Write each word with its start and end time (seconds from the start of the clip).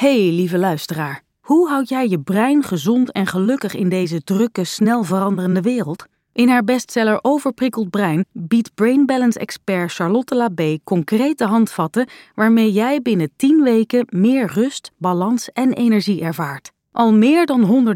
Hey, 0.00 0.30
lieve 0.30 0.58
luisteraar. 0.58 1.22
Hoe 1.40 1.68
houd 1.68 1.88
jij 1.88 2.08
je 2.08 2.20
brein 2.20 2.62
gezond 2.62 3.12
en 3.12 3.26
gelukkig 3.26 3.74
in 3.74 3.88
deze 3.88 4.22
drukke, 4.22 4.64
snel 4.64 5.04
veranderende 5.04 5.60
wereld? 5.60 6.04
In 6.32 6.48
haar 6.48 6.64
bestseller 6.64 7.18
Overprikkeld 7.22 7.90
Brein 7.90 8.24
biedt 8.32 8.74
Brain 8.74 9.06
Balance 9.06 9.38
expert 9.38 9.92
Charlotte 9.92 10.34
Labé 10.34 10.78
concrete 10.84 11.44
handvatten 11.44 12.08
waarmee 12.34 12.72
jij 12.72 13.02
binnen 13.02 13.30
10 13.36 13.62
weken 13.62 14.06
meer 14.08 14.52
rust, 14.52 14.90
balans 14.96 15.52
en 15.52 15.72
energie 15.72 16.20
ervaart. 16.20 16.72
Al 16.92 17.12
meer 17.12 17.46
dan 17.46 17.94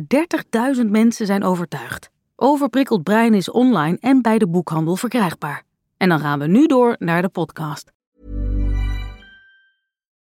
130.000 0.76 0.90
mensen 0.90 1.26
zijn 1.26 1.44
overtuigd. 1.44 2.10
Overprikkeld 2.36 3.02
Brein 3.02 3.34
is 3.34 3.50
online 3.50 3.96
en 4.00 4.22
bij 4.22 4.38
de 4.38 4.48
boekhandel 4.48 4.96
verkrijgbaar. 4.96 5.62
En 5.96 6.08
dan 6.08 6.20
gaan 6.20 6.38
we 6.38 6.46
nu 6.46 6.66
door 6.66 6.96
naar 6.98 7.22
de 7.22 7.28
podcast. 7.28 7.93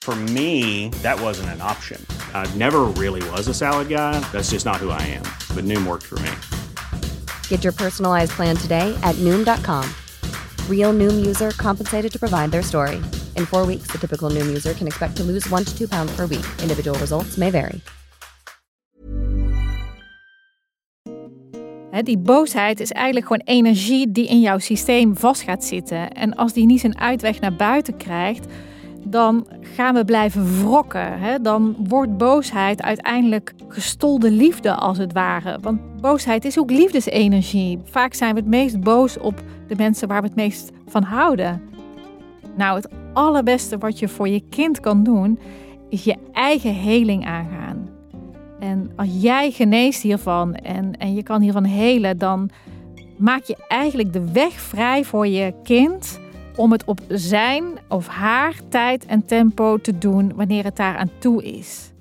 For 0.00 0.16
me, 0.32 0.88
that 1.02 1.20
wasn't 1.20 1.50
an 1.50 1.60
option. 1.60 2.00
I 2.32 2.50
never 2.56 2.86
really 2.96 3.22
was 3.30 3.48
a 3.48 3.54
salad 3.54 3.88
guy. 3.90 4.18
That's 4.32 4.50
just 4.50 4.64
not 4.64 4.76
who 4.76 4.88
I 4.88 5.02
am. 5.02 5.24
But 5.54 5.64
Noom 5.64 5.86
worked 5.86 6.06
for 6.06 6.18
me. 6.20 6.30
Get 7.48 7.62
your 7.62 7.74
personalized 7.74 8.32
plan 8.32 8.56
today 8.56 8.98
at 9.02 9.14
Noom.com. 9.16 9.84
Real 10.70 10.94
Noom 10.94 11.26
user 11.26 11.50
compensated 11.50 12.10
to 12.10 12.18
provide 12.18 12.52
their 12.52 12.62
story. 12.62 12.96
In 13.36 13.44
four 13.44 13.66
weeks, 13.66 13.88
the 13.88 13.98
typical 13.98 14.30
Noom 14.30 14.46
user 14.46 14.72
can 14.72 14.86
expect 14.86 15.16
to 15.16 15.24
lose 15.24 15.46
one 15.50 15.64
to 15.64 15.76
two 15.76 15.88
pounds 15.88 16.16
per 16.16 16.24
week. 16.26 16.46
Individual 16.62 16.98
results 16.98 17.36
may 17.36 17.50
vary. 17.50 17.82
Hè, 21.90 22.02
die 22.02 22.18
boosheid 22.18 22.80
is 22.80 22.92
eigenlijk 22.92 23.26
gewoon 23.26 23.42
energie 23.44 24.12
die 24.12 24.26
in 24.26 24.40
jouw 24.40 24.58
systeem 24.58 25.16
vast 25.16 25.42
gaat 25.42 25.64
zitten. 25.64 26.12
En 26.12 26.34
als 26.34 26.52
die 26.52 26.66
niet 26.66 26.80
zijn 26.80 26.98
uitweg 26.98 27.40
naar 27.40 27.54
buiten 27.56 27.96
krijgt, 27.96 28.46
dan 29.04 29.46
gaan 29.60 29.94
we 29.94 30.04
blijven 30.04 30.62
wrokken. 30.62 31.18
Hè? 31.18 31.40
Dan 31.40 31.76
wordt 31.88 32.16
boosheid 32.16 32.82
uiteindelijk 32.82 33.54
gestolde 33.68 34.30
liefde 34.30 34.74
als 34.74 34.98
het 34.98 35.12
ware. 35.12 35.58
Want 35.60 36.00
boosheid 36.00 36.44
is 36.44 36.58
ook 36.58 36.70
liefdesenergie. 36.70 37.80
Vaak 37.84 38.14
zijn 38.14 38.34
we 38.34 38.40
het 38.40 38.48
meest 38.48 38.80
boos 38.80 39.18
op 39.18 39.42
de 39.66 39.74
mensen 39.76 40.08
waar 40.08 40.20
we 40.20 40.26
het 40.26 40.36
meest 40.36 40.70
van 40.86 41.02
houden. 41.02 41.62
Nou, 42.56 42.76
het 42.76 42.88
allerbeste 43.12 43.78
wat 43.78 43.98
je 43.98 44.08
voor 44.08 44.28
je 44.28 44.40
kind 44.48 44.80
kan 44.80 45.02
doen, 45.02 45.38
is 45.88 46.04
je 46.04 46.16
eigen 46.32 46.74
heling 46.74 47.26
aangaan. 47.26 47.88
En 48.58 48.90
als 48.96 49.08
jij 49.10 49.50
geneest 49.50 50.02
hiervan 50.02 50.54
en, 50.54 50.96
en 50.98 51.14
je 51.14 51.22
kan 51.22 51.40
hiervan 51.40 51.64
helen, 51.64 52.18
dan 52.18 52.50
maak 53.16 53.44
je 53.44 53.56
eigenlijk 53.68 54.12
de 54.12 54.32
weg 54.32 54.52
vrij 54.52 55.04
voor 55.04 55.26
je 55.26 55.54
kind 55.62 56.18
om 56.58 56.72
het 56.72 56.84
op 56.84 57.00
zijn 57.08 57.64
of 57.88 58.06
haar 58.06 58.54
tijd 58.68 59.06
en 59.06 59.26
tempo 59.26 59.76
te 59.76 59.98
doen 59.98 60.32
wanneer 60.34 60.64
het 60.64 60.76
daar 60.76 60.96
aan 60.96 61.10
toe 61.18 61.42
is. 61.42 61.92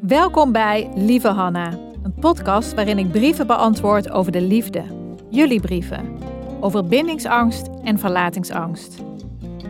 Welkom 0.00 0.52
bij 0.52 0.90
Lieve 0.94 1.28
Hanna, 1.28 1.70
een 2.02 2.14
podcast 2.20 2.74
waarin 2.74 2.98
ik 2.98 3.10
brieven 3.10 3.46
beantwoord 3.46 4.10
over 4.10 4.32
de 4.32 4.40
liefde. 4.40 4.82
Jullie 5.30 5.60
brieven. 5.60 6.18
Over 6.60 6.86
bindingsangst 6.86 7.68
en 7.84 7.98
verlatingsangst. 7.98 9.02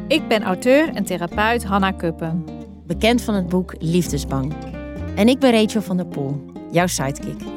Ik 0.09 0.29
ben 0.29 0.43
auteur 0.43 0.95
en 0.95 1.05
therapeut 1.05 1.65
Hanna 1.65 1.91
Kuppen. 1.91 2.45
Bekend 2.87 3.23
van 3.23 3.35
het 3.35 3.49
boek 3.49 3.75
Liefdesbang. 3.79 4.55
En 5.15 5.29
ik 5.29 5.39
ben 5.39 5.53
Rachel 5.53 5.83
van 5.83 5.97
der 5.97 6.07
Poel, 6.07 6.45
jouw 6.71 6.87
sidekick. 6.87 7.54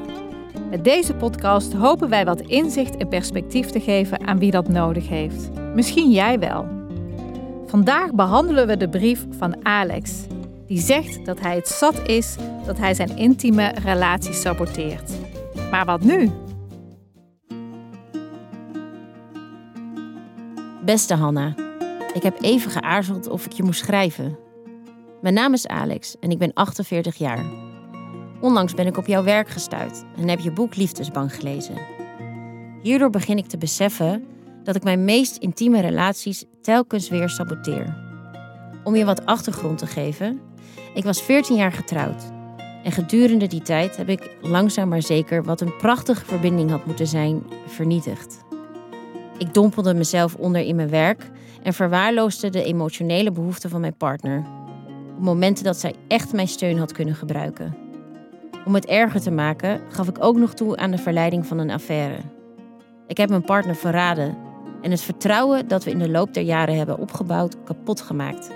Met 0.70 0.84
deze 0.84 1.14
podcast 1.14 1.74
hopen 1.74 2.10
wij 2.10 2.26
wat 2.26 2.42
inzicht 2.42 2.98
en 2.98 3.08
perspectief 3.08 3.70
te 3.70 3.80
geven 3.80 4.28
aan 4.28 4.40
wie 4.40 4.52
dat 4.52 4.68
nodig 4.68 5.08
heeft. 5.08 5.50
Misschien 5.76 6.12
jij 6.12 6.40
wel. 6.40 6.66
Vandaag 7.66 8.14
behandelen 8.14 8.68
we 8.68 8.78
de 8.78 8.90
brief 8.90 9.26
van 9.38 9.66
Alex, 9.66 10.12
die 10.66 10.80
zegt 10.80 11.26
dat 11.26 11.40
hij 11.40 11.56
het 11.56 11.68
zat 11.68 12.08
is 12.08 12.36
dat 12.66 12.78
hij 12.78 12.94
zijn 12.94 13.18
intieme 13.18 13.74
relatie 13.84 14.34
saboteert. 14.34 15.12
Maar 15.72 15.86
wat 15.86 16.04
nu? 16.04 16.32
Beste 20.86 21.14
Hanna, 21.14 21.56
ik 22.14 22.24
heb 22.24 22.42
even 22.42 22.72
geaarzeld 22.72 23.30
of 23.30 23.46
ik 23.46 23.52
je 23.52 23.64
moest 23.64 23.80
schrijven. 23.80 24.38
Mijn 25.22 25.34
naam 25.34 25.54
is 25.54 25.68
Alex 25.68 26.16
en 26.20 26.32
ik 26.32 26.38
ben 26.38 26.54
48 26.54 27.16
jaar. 27.16 27.67
Onlangs 28.42 28.74
ben 28.74 28.88
ik 28.88 28.98
op 28.98 29.08
jouw 29.08 29.24
werk 29.24 29.50
gestuurd 29.50 30.04
en 30.18 30.28
heb 30.28 30.40
je 30.40 30.52
boek 30.52 30.76
Liefdesbang 30.76 31.36
gelezen. 31.36 31.76
Hierdoor 32.82 33.10
begin 33.10 33.38
ik 33.38 33.48
te 33.48 33.58
beseffen 33.58 34.26
dat 34.64 34.76
ik 34.76 34.84
mijn 34.84 35.06
meest 35.06 35.38
intieme 35.38 35.82
relaties 35.82 36.46
telkens 36.62 37.10
weer 37.10 37.30
saboteer. 37.30 38.06
Om 38.84 38.96
je 38.96 39.06
wat 39.06 39.26
achtergrond 39.26 39.78
te 39.78 39.88
geven, 39.88 40.40
ik 40.94 41.04
was 41.04 41.22
14 41.22 41.56
jaar 41.56 41.72
getrouwd. 41.72 42.24
En 42.84 42.92
gedurende 42.92 43.48
die 43.48 43.62
tijd 43.62 43.98
heb 43.98 44.10
ik 44.10 44.38
langzaam 44.42 44.90
maar 44.90 45.02
zeker 45.02 45.44
wat 45.44 45.62
een 45.62 45.78
prachtige 45.78 46.26
verbinding 46.26 46.70
had 46.70 46.86
moeten 46.86 47.08
zijn, 47.08 47.44
vernietigd. 47.68 48.46
Ik 49.38 49.54
dompelde 49.54 49.94
mezelf 49.94 50.36
onder 50.36 50.62
in 50.62 50.76
mijn 50.76 50.90
werk 50.90 51.30
en 51.64 51.74
verwaarloosde 51.74 52.50
de 52.50 52.64
emotionele 52.64 53.32
behoeften 53.32 53.70
van 53.70 53.82
mijn 53.82 53.98
partner. 53.98 54.46
Op 55.16 55.24
momenten 55.24 55.64
dat 55.64 55.78
zij 55.78 55.96
echt 56.08 56.34
mijn 56.34 56.48
steun 56.48 56.78
had 56.78 56.92
kunnen 56.92 57.16
gebruiken. 57.16 57.87
Om 58.68 58.74
het 58.74 58.86
erger 58.86 59.22
te 59.22 59.32
maken, 59.32 59.82
gaf 59.90 60.08
ik 60.08 60.24
ook 60.24 60.38
nog 60.38 60.54
toe 60.54 60.78
aan 60.78 60.92
de 60.92 60.98
verleiding 60.98 61.46
van 61.46 61.58
een 61.58 61.70
affaire. 61.70 62.18
Ik 63.08 63.18
heb 63.18 63.30
mijn 63.30 63.44
partner 63.44 63.76
verraden 63.76 64.38
en 64.82 64.92
het 64.92 65.02
vertrouwen 65.02 65.68
dat 65.68 65.84
we 65.84 65.92
in 65.92 66.00
de 66.00 66.10
loop 66.10 66.34
der 66.34 66.44
jaren 66.44 66.78
hebben 66.78 66.98
opgebouwd 66.98 67.64
kapot 67.64 68.02
gemaakt. 68.02 68.52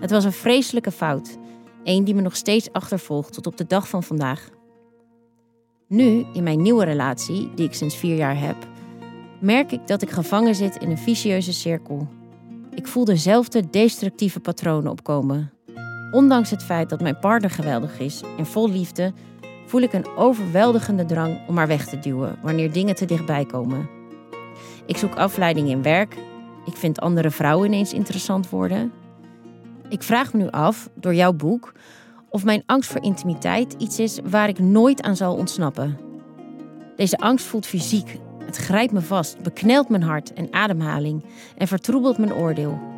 Het 0.00 0.10
was 0.10 0.24
een 0.24 0.32
vreselijke 0.32 0.90
fout, 0.90 1.36
een 1.84 2.04
die 2.04 2.14
me 2.14 2.20
nog 2.20 2.36
steeds 2.36 2.72
achtervolgt 2.72 3.32
tot 3.32 3.46
op 3.46 3.56
de 3.56 3.66
dag 3.66 3.88
van 3.88 4.02
vandaag. 4.02 4.48
Nu, 5.88 6.26
in 6.32 6.42
mijn 6.42 6.62
nieuwe 6.62 6.84
relatie, 6.84 7.50
die 7.54 7.66
ik 7.66 7.74
sinds 7.74 7.96
vier 7.96 8.16
jaar 8.16 8.40
heb, 8.40 8.56
merk 9.40 9.72
ik 9.72 9.86
dat 9.86 10.02
ik 10.02 10.10
gevangen 10.10 10.54
zit 10.54 10.76
in 10.76 10.90
een 10.90 10.98
vicieuze 10.98 11.52
cirkel. 11.52 12.08
Ik 12.74 12.86
voel 12.86 13.04
dezelfde 13.04 13.70
destructieve 13.70 14.40
patronen 14.40 14.90
opkomen. 14.90 15.53
Ondanks 16.14 16.50
het 16.50 16.62
feit 16.62 16.88
dat 16.88 17.00
mijn 17.00 17.18
partner 17.18 17.50
geweldig 17.50 17.98
is 17.98 18.22
en 18.38 18.46
vol 18.46 18.70
liefde, 18.70 19.12
voel 19.66 19.80
ik 19.80 19.92
een 19.92 20.06
overweldigende 20.16 21.04
drang 21.04 21.48
om 21.48 21.56
haar 21.56 21.66
weg 21.66 21.86
te 21.86 21.98
duwen 21.98 22.38
wanneer 22.42 22.72
dingen 22.72 22.94
te 22.94 23.04
dichtbij 23.04 23.44
komen. 23.44 23.88
Ik 24.86 24.96
zoek 24.96 25.14
afleiding 25.14 25.68
in 25.68 25.82
werk. 25.82 26.16
Ik 26.64 26.76
vind 26.76 27.00
andere 27.00 27.30
vrouwen 27.30 27.66
ineens 27.66 27.92
interessant 27.92 28.50
worden. 28.50 28.92
Ik 29.88 30.02
vraag 30.02 30.32
me 30.32 30.42
nu 30.42 30.50
af, 30.50 30.88
door 30.94 31.14
jouw 31.14 31.32
boek, 31.32 31.72
of 32.28 32.44
mijn 32.44 32.62
angst 32.66 32.90
voor 32.90 33.02
intimiteit 33.02 33.74
iets 33.78 33.98
is 33.98 34.18
waar 34.24 34.48
ik 34.48 34.58
nooit 34.58 35.02
aan 35.02 35.16
zal 35.16 35.34
ontsnappen. 35.34 35.98
Deze 36.96 37.18
angst 37.18 37.46
voelt 37.46 37.66
fysiek. 37.66 38.18
Het 38.44 38.56
grijpt 38.56 38.92
me 38.92 39.00
vast, 39.00 39.42
beknelt 39.42 39.88
mijn 39.88 40.02
hart 40.02 40.32
en 40.32 40.52
ademhaling 40.52 41.24
en 41.56 41.68
vertroebelt 41.68 42.18
mijn 42.18 42.34
oordeel. 42.34 42.93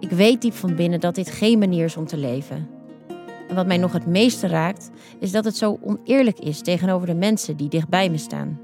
Ik 0.00 0.10
weet 0.10 0.42
diep 0.42 0.54
van 0.54 0.74
binnen 0.74 1.00
dat 1.00 1.14
dit 1.14 1.30
geen 1.30 1.58
manier 1.58 1.84
is 1.84 1.96
om 1.96 2.06
te 2.06 2.16
leven. 2.16 2.68
En 3.48 3.54
wat 3.54 3.66
mij 3.66 3.76
nog 3.76 3.92
het 3.92 4.06
meeste 4.06 4.46
raakt, 4.46 4.90
is 5.20 5.32
dat 5.32 5.44
het 5.44 5.56
zo 5.56 5.78
oneerlijk 5.82 6.38
is 6.38 6.60
tegenover 6.60 7.06
de 7.06 7.14
mensen 7.14 7.56
die 7.56 7.68
dichtbij 7.68 8.10
me 8.10 8.18
staan. 8.18 8.60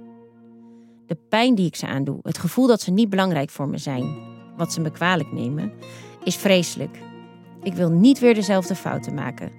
De 1.06 1.17
pijn 1.29 1.55
die 1.55 1.67
ik 1.67 1.76
ze 1.76 1.87
aandoe, 1.87 2.19
het 2.23 2.38
gevoel 2.38 2.67
dat 2.67 2.81
ze 2.81 2.90
niet 2.90 3.11
belangrijk 3.11 3.50
voor 3.50 3.69
me 3.69 3.79
zijn, 3.79 4.17
wat 4.56 4.73
ze 4.73 4.81
me 4.81 4.90
kwalijk 4.90 5.32
nemen, 5.32 5.73
is 6.25 6.37
vreselijk. 6.37 6.99
Ik 7.62 7.75
wil 7.75 7.90
niet 7.90 8.19
weer 8.19 8.35
dezelfde 8.35 8.75
fouten 8.75 9.14
maken. 9.14 9.52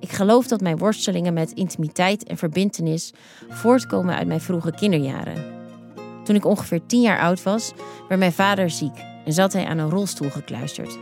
Ik 0.00 0.10
geloof 0.10 0.46
dat 0.46 0.60
mijn 0.60 0.78
worstelingen 0.78 1.34
met 1.34 1.52
intimiteit 1.52 2.24
en 2.24 2.36
verbintenis 2.36 3.12
voortkomen 3.48 4.14
uit 4.14 4.26
mijn 4.26 4.40
vroege 4.40 4.72
kinderjaren. 4.72 5.52
Toen 6.24 6.36
ik 6.36 6.44
ongeveer 6.44 6.86
tien 6.86 7.00
jaar 7.00 7.20
oud 7.20 7.42
was, 7.42 7.72
werd 8.08 8.20
mijn 8.20 8.32
vader 8.32 8.70
ziek 8.70 9.12
en 9.24 9.32
zat 9.32 9.52
hij 9.52 9.66
aan 9.66 9.78
een 9.78 9.90
rolstoel 9.90 10.30
gekluisterd. 10.30 10.98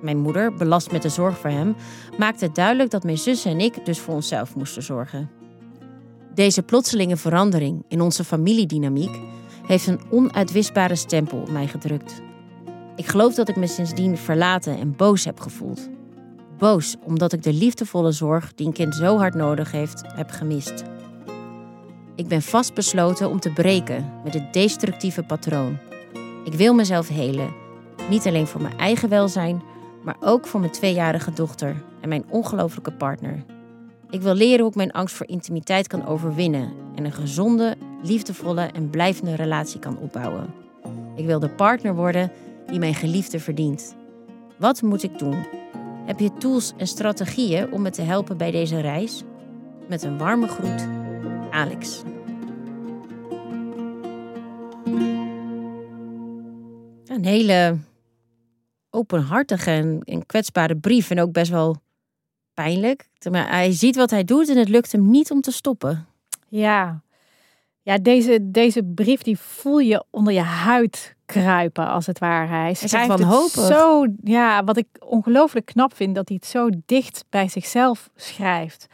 Mijn 0.00 0.18
moeder, 0.18 0.54
belast 0.54 0.92
met 0.92 1.02
de 1.02 1.08
zorg 1.08 1.38
voor 1.38 1.50
hem, 1.50 1.76
maakte 2.18 2.44
het 2.44 2.54
duidelijk 2.54 2.90
dat 2.90 3.04
mijn 3.04 3.18
zus 3.18 3.44
en 3.44 3.60
ik 3.60 3.86
dus 3.86 3.98
voor 3.98 4.14
onszelf 4.14 4.54
moesten 4.54 4.82
zorgen. 4.82 5.30
Deze 6.34 6.62
plotselinge 6.62 7.16
verandering 7.16 7.84
in 7.88 8.00
onze 8.00 8.24
familiedynamiek 8.24 9.20
heeft 9.66 9.86
een 9.86 10.00
onuitwisbare 10.10 10.94
stempel 10.94 11.38
op 11.38 11.50
mij 11.50 11.66
gedrukt. 11.66 12.22
Ik 12.96 13.06
geloof 13.06 13.34
dat 13.34 13.48
ik 13.48 13.56
me 13.56 13.66
sindsdien 13.66 14.16
verlaten 14.16 14.78
en 14.78 14.96
boos 14.96 15.24
heb 15.24 15.40
gevoeld. 15.40 15.88
boos 16.58 16.96
omdat 17.04 17.32
ik 17.32 17.42
de 17.42 17.52
liefdevolle 17.52 18.12
zorg 18.12 18.54
die 18.54 18.66
een 18.66 18.72
kind 18.72 18.94
zo 18.94 19.18
hard 19.18 19.34
nodig 19.34 19.70
heeft, 19.70 20.02
heb 20.14 20.30
gemist. 20.30 20.84
Ik 22.16 22.28
ben 22.28 22.42
vastbesloten 22.42 23.30
om 23.30 23.40
te 23.40 23.52
breken 23.52 24.12
met 24.24 24.34
het 24.34 24.52
destructieve 24.52 25.22
patroon. 25.22 25.78
Ik 26.44 26.54
wil 26.54 26.74
mezelf 26.74 27.08
helen, 27.08 27.54
niet 28.08 28.26
alleen 28.26 28.46
voor 28.46 28.62
mijn 28.62 28.78
eigen 28.78 29.08
welzijn, 29.08 29.62
maar 30.02 30.16
ook 30.20 30.46
voor 30.46 30.60
mijn 30.60 30.72
tweejarige 30.72 31.32
dochter 31.32 31.82
en 32.00 32.08
mijn 32.08 32.24
ongelofelijke 32.28 32.92
partner. 32.92 33.44
Ik 34.10 34.22
wil 34.22 34.34
leren 34.34 34.60
hoe 34.60 34.68
ik 34.68 34.74
mijn 34.74 34.92
angst 34.92 35.14
voor 35.14 35.28
intimiteit 35.28 35.86
kan 35.86 36.06
overwinnen 36.06 36.72
en 36.94 37.04
een 37.04 37.12
gezonde, 37.12 37.76
liefdevolle 38.02 38.62
en 38.62 38.90
blijvende 38.90 39.34
relatie 39.34 39.80
kan 39.80 39.98
opbouwen. 39.98 40.54
Ik 41.16 41.26
wil 41.26 41.38
de 41.38 41.48
partner 41.48 41.94
worden 41.94 42.32
die 42.66 42.78
mijn 42.78 42.94
geliefde 42.94 43.40
verdient. 43.40 43.96
Wat 44.58 44.82
moet 44.82 45.02
ik 45.02 45.18
doen? 45.18 45.46
Heb 46.06 46.20
je 46.20 46.36
tools 46.38 46.72
en 46.76 46.86
strategieën 46.86 47.72
om 47.72 47.82
me 47.82 47.90
te 47.90 48.02
helpen 48.02 48.36
bij 48.36 48.50
deze 48.50 48.80
reis? 48.80 49.22
Met 49.88 50.02
een 50.02 50.18
warme 50.18 50.48
groet, 50.48 50.86
Alex. 51.50 52.02
Een 57.14 57.24
hele 57.24 57.76
openhartige 58.90 60.00
en, 60.04 60.26
kwetsbare 60.26 60.76
brief 60.76 61.10
en 61.10 61.20
ook 61.20 61.32
best 61.32 61.50
wel 61.50 61.76
pijnlijk. 62.54 63.08
Maar 63.30 63.48
hij 63.48 63.72
ziet 63.72 63.96
wat 63.96 64.10
hij 64.10 64.24
doet 64.24 64.48
en 64.48 64.56
het 64.56 64.68
lukt 64.68 64.92
hem 64.92 65.10
niet 65.10 65.30
om 65.30 65.40
te 65.40 65.50
stoppen. 65.50 66.06
Ja, 66.48 67.02
ja 67.82 67.98
deze, 67.98 68.38
deze 68.42 68.82
brief 68.82 69.22
die 69.22 69.38
voel 69.38 69.78
je 69.78 70.04
onder 70.10 70.32
je 70.32 70.40
huid 70.40 71.14
kruipen, 71.24 71.88
als 71.88 72.06
het 72.06 72.18
ware. 72.18 72.48
Hij 72.48 72.74
schrijft 72.74 73.06
van 73.06 73.22
hoop. 73.22 73.48
Zo, 73.48 74.06
ja, 74.22 74.64
wat 74.64 74.76
ik 74.76 74.86
ongelooflijk 74.98 75.66
knap 75.66 75.94
vind, 75.94 76.14
dat 76.14 76.28
hij 76.28 76.36
het 76.40 76.50
zo 76.50 76.68
dicht 76.86 77.24
bij 77.28 77.48
zichzelf 77.48 78.10
schrijft. 78.16 78.86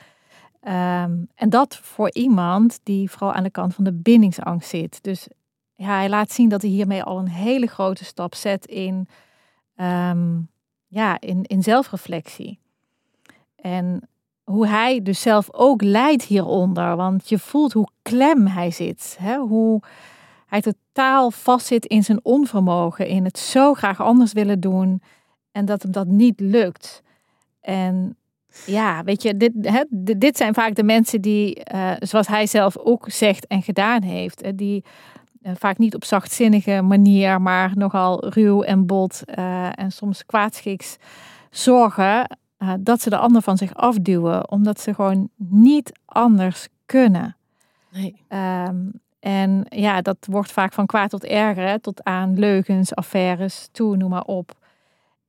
Ehm, 0.61 1.13
en 1.35 1.51
dat 1.51 1.77
voor 1.83 2.13
iemand 2.13 2.81
die 2.83 3.11
vooral 3.11 3.33
aan 3.33 3.43
de 3.43 3.51
kant 3.51 3.75
van 3.75 3.85
de 3.85 3.93
bindingsangst 3.93 4.69
zit. 4.69 5.03
Dus 5.03 5.29
ja, 5.81 5.97
hij 5.97 6.09
laat 6.09 6.33
zien 6.33 6.49
dat 6.49 6.63
hij 6.63 6.71
hiermee 6.71 7.03
al 7.03 7.19
een 7.19 7.29
hele 7.29 7.67
grote 7.67 8.05
stap 8.05 8.35
zet 8.35 8.67
in, 8.67 9.09
ehm, 9.77 10.39
ja, 10.87 11.21
in, 11.21 11.43
in 11.43 11.63
zelfreflectie. 11.63 12.59
En 13.57 14.09
hoe 14.45 14.67
hij 14.67 15.03
dus 15.03 15.21
zelf 15.21 15.53
ook 15.53 15.83
lijdt 15.83 16.23
hieronder. 16.23 16.97
Want 16.97 17.29
je 17.29 17.39
voelt 17.39 17.73
hoe 17.73 17.89
klem 18.03 18.47
hij 18.47 18.71
zit. 18.71 19.17
Hè? 19.21 19.37
Hoe 19.37 19.83
hij 20.47 20.61
totaal 20.61 21.31
vastzit 21.31 21.87
in 21.87 22.05
zijn 22.05 22.21
onvermogen. 22.23 23.07
In 23.07 23.25
het 23.25 23.39
zo 23.39 23.75
graag 23.75 24.01
anders 24.01 24.33
willen 24.33 24.61
doen. 24.61 25.03
En 25.53 25.65
dat 25.65 25.83
hem 25.83 25.93
dat 25.93 26.07
niet 26.07 26.41
lukt. 26.41 27.03
En 27.61 28.17
ja, 28.67 29.05
weet 29.05 29.23
je, 29.23 29.37
dit, 29.37 29.53
hè, 29.61 29.85
dit 30.17 30.37
zijn 30.37 30.55
vaak 30.55 30.75
de 30.75 30.83
mensen 30.83 31.21
die, 31.21 31.61
uh, 31.75 31.93
zoals 31.99 32.27
hij 32.27 32.47
zelf 32.47 32.79
ook 32.79 33.11
zegt 33.11 33.47
en 33.47 33.63
gedaan 33.63 34.03
heeft, 34.03 34.59
die 34.59 34.85
uh, 34.85 34.91
vaak 35.43 35.79
niet 35.79 35.95
op 35.95 36.05
zachtzinnige 36.05 36.83
manier, 36.83 37.41
maar 37.43 37.73
nogal 37.75 38.29
ruw 38.29 38.63
en 38.63 38.87
bot 38.87 39.23
uh, 39.39 39.79
en 39.79 39.93
soms 39.93 40.27
kwaadschiks 40.27 40.97
zorgen 41.51 42.39
dat 42.81 43.01
ze 43.01 43.11
de 43.11 43.17
ander 43.17 43.43
van 43.43 43.57
zich 43.57 43.75
afduwen, 43.75 44.51
omdat 44.51 44.81
ze 44.81 44.95
gewoon 44.95 45.29
niet 45.37 45.93
anders 46.05 46.69
kunnen. 46.87 47.37
Nee. 47.91 48.17
Um, 48.69 48.93
en 49.21 49.67
ja, 49.69 50.01
dat 50.01 50.17
wordt 50.31 50.53
vaak 50.53 50.73
van 50.73 50.87
kwaad 50.87 51.11
tot 51.11 51.25
erger, 51.25 51.81
tot 51.81 52.05
aan 52.05 52.39
leugens, 52.39 52.95
affaires, 52.95 53.69
toe, 53.73 53.97
noem 53.97 54.11
maar 54.11 54.25
op. 54.25 54.53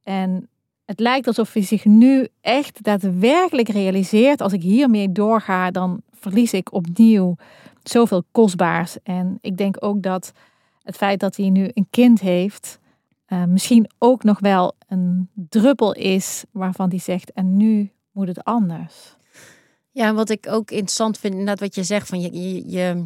En 0.03 0.49
het 0.85 0.99
lijkt 0.99 1.27
alsof 1.27 1.53
hij 1.53 1.63
zich 1.63 1.85
nu 1.85 2.27
echt 2.41 2.83
daadwerkelijk 2.83 3.69
realiseert: 3.69 4.41
als 4.41 4.53
ik 4.53 4.61
hiermee 4.61 5.11
doorga, 5.11 5.71
dan 5.71 6.01
verlies 6.11 6.53
ik 6.53 6.73
opnieuw 6.73 7.35
zoveel 7.83 8.24
kostbaars. 8.31 8.98
En 9.04 9.38
ik 9.42 9.57
denk 9.57 9.75
ook 9.80 10.01
dat 10.01 10.31
het 10.83 10.95
feit 10.95 11.19
dat 11.19 11.36
hij 11.36 11.50
nu 11.50 11.69
een 11.74 11.88
kind 11.89 12.19
heeft, 12.19 12.80
uh, 13.28 13.44
misschien 13.44 13.89
ook 13.98 14.24
nog 14.24 14.39
wel 14.39 14.75
een 14.88 15.30
druppel 15.33 15.94
is 15.94 16.44
waarvan 16.51 16.89
hij 16.89 17.00
zegt: 17.00 17.31
en 17.31 17.57
nu 17.57 17.92
moet 18.12 18.28
het 18.28 18.44
anders. 18.44 19.16
Ja, 19.92 20.13
wat 20.13 20.30
ik 20.30 20.48
ook 20.50 20.72
interessant 20.72 21.18
vind, 21.18 21.33
inderdaad, 21.33 21.60
wat 21.60 21.75
je 21.75 21.83
zegt: 21.83 22.07
van 22.07 22.22
je, 22.22 22.33
je, 22.33 22.69
je 22.69 23.06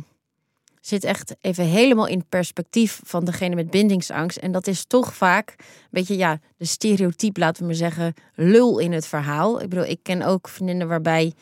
zit 0.82 1.04
echt 1.04 1.36
even 1.42 1.66
helemaal 1.66 2.08
in 2.08 2.18
het 2.18 2.30
perspectief 2.30 3.02
van 3.04 3.26
degene 3.26 3.56
met 3.56 3.70
bindingsangst. 3.70 4.38
En 4.38 4.52
dat 4.52 4.68
is 4.68 4.86
toch 4.86 5.16
vaak 5.16 5.56
een 5.58 5.66
beetje, 5.90 6.18
ja, 6.18 6.40
de 6.58 6.66
stereotype, 6.66 7.40
laten 7.40 7.62
we 7.62 7.68
maar 7.68 7.76
zeggen, 7.76 8.14
lul 8.36 8.80
in 8.80 8.92
het 8.92 9.08
verhaal. 9.08 9.62
Ik 9.62 9.70
bedoel, 9.70 9.86
ik 9.86 10.00
ken 10.02 10.22
ook 10.22 10.48
vriendinnen 10.48 10.88
waarbij, 10.88 11.34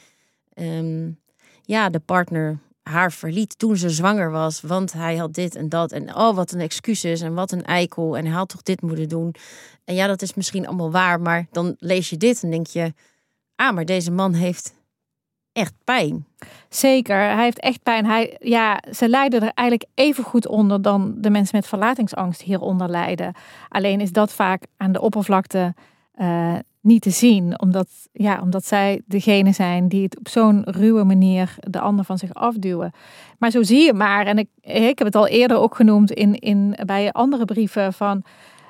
ehm, 0.53 1.11
ja, 1.61 1.89
de 1.89 1.99
partner 1.99 2.59
haar 2.83 3.11
verliet 3.11 3.59
toen 3.59 3.77
ze 3.77 3.89
zwanger 3.89 4.31
was, 4.31 4.61
want 4.61 4.93
hij 4.93 5.15
had 5.15 5.33
dit 5.33 5.55
en 5.55 5.69
dat. 5.69 5.91
En 5.91 6.15
oh, 6.15 6.35
wat 6.35 6.51
een 6.51 6.59
excuses 6.59 7.21
en 7.21 7.33
wat 7.33 7.51
een 7.51 7.63
eikel. 7.63 8.17
En 8.17 8.25
hij 8.25 8.33
had 8.33 8.49
toch 8.49 8.63
dit 8.63 8.81
moeten 8.81 9.09
doen. 9.09 9.35
En 9.85 9.95
ja, 9.95 10.07
dat 10.07 10.21
is 10.21 10.33
misschien 10.33 10.67
allemaal 10.67 10.91
waar, 10.91 11.21
maar 11.21 11.47
dan 11.51 11.75
lees 11.79 12.09
je 12.09 12.17
dit 12.17 12.43
en 12.43 12.51
denk 12.51 12.67
je, 12.67 12.93
ah, 13.55 13.73
maar 13.73 13.85
deze 13.85 14.11
man 14.11 14.33
heeft 14.33 14.73
echt 15.51 15.73
pijn. 15.83 16.25
Zeker, 16.69 17.15
hij 17.15 17.43
heeft 17.43 17.59
echt 17.59 17.83
pijn. 17.83 18.05
Hij, 18.05 18.37
ja, 18.39 18.83
ze 18.91 19.09
lijden 19.09 19.41
er 19.41 19.51
eigenlijk 19.53 19.89
even 19.93 20.23
goed 20.23 20.47
onder 20.47 20.81
dan 20.81 21.13
de 21.17 21.29
mensen 21.29 21.55
met 21.55 21.67
verlatingsangst 21.67 22.41
hieronder 22.41 22.89
lijden. 22.89 23.33
Alleen 23.69 24.01
is 24.01 24.11
dat 24.11 24.33
vaak 24.33 24.63
aan 24.77 24.91
de 24.91 25.01
oppervlakte 25.01 25.73
uh, 26.15 26.55
niet 26.83 27.01
te 27.01 27.09
zien, 27.09 27.59
omdat, 27.59 27.87
ja, 28.11 28.41
omdat 28.41 28.65
zij 28.65 29.01
degene 29.05 29.51
zijn 29.51 29.87
die 29.87 30.03
het 30.03 30.17
op 30.17 30.27
zo'n 30.27 30.61
ruwe 30.65 31.03
manier 31.03 31.55
de 31.59 31.79
ander 31.79 32.05
van 32.05 32.17
zich 32.17 32.33
afduwen. 32.33 32.91
Maar 33.37 33.51
zo 33.51 33.63
zie 33.63 33.81
je 33.83 33.93
maar, 33.93 34.25
en 34.25 34.37
ik, 34.37 34.47
ik 34.61 34.97
heb 34.97 35.07
het 35.07 35.15
al 35.15 35.27
eerder 35.27 35.57
ook 35.57 35.75
genoemd 35.75 36.11
in, 36.11 36.35
in, 36.35 36.75
bij 36.85 37.11
andere 37.11 37.45
brieven 37.45 37.93
van 37.93 38.23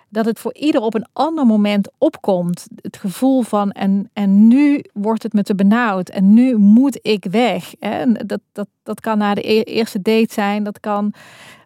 dat 0.10 0.26
het 0.26 0.40
voor 0.40 0.54
ieder 0.54 0.82
op 0.82 0.94
een 0.94 1.06
ander 1.14 1.46
moment 1.46 1.90
opkomt. 1.98 2.68
Het 2.82 2.98
gevoel 2.98 3.42
van 3.42 3.72
en, 3.72 4.10
en 4.14 4.48
nu 4.48 4.84
wordt 4.94 5.24
het 5.24 5.34
me 5.34 5.44
te 5.44 5.56
benauwd 5.56 6.10
en 6.10 6.34
nu 6.34 6.58
moet 6.58 7.00
ik 7.02 7.26
weg. 7.30 7.74
En 7.80 8.14
dat, 8.14 8.40
dat, 8.52 8.68
dat 8.84 9.00
kan 9.00 9.18
na 9.18 9.34
de 9.34 9.52
e-, 9.52 9.62
eerste 9.62 10.02
date 10.02 10.34
zijn, 10.34 10.64
dat 10.64 10.80
kan 10.80 11.14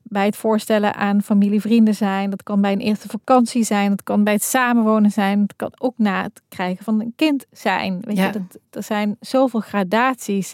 bij 0.09 0.25
het 0.25 0.35
voorstellen 0.35 0.95
aan 0.95 1.21
familie, 1.21 1.61
vrienden 1.61 1.95
zijn, 1.95 2.29
dat 2.29 2.43
kan 2.43 2.61
bij 2.61 2.71
een 2.71 2.79
eerste 2.79 3.07
vakantie 3.07 3.63
zijn, 3.63 3.89
dat 3.89 4.03
kan 4.03 4.23
bij 4.23 4.33
het 4.33 4.43
samenwonen 4.43 5.11
zijn, 5.11 5.39
dat 5.39 5.55
kan 5.55 5.71
ook 5.77 5.97
na 5.97 6.23
het 6.23 6.41
krijgen 6.49 6.83
van 6.83 7.01
een 7.01 7.13
kind 7.15 7.45
zijn. 7.51 7.97
Weet 8.01 8.17
je, 8.17 8.29
dat, 8.29 8.59
er 8.69 8.83
zijn 8.83 9.17
zoveel 9.19 9.59
gradaties 9.59 10.53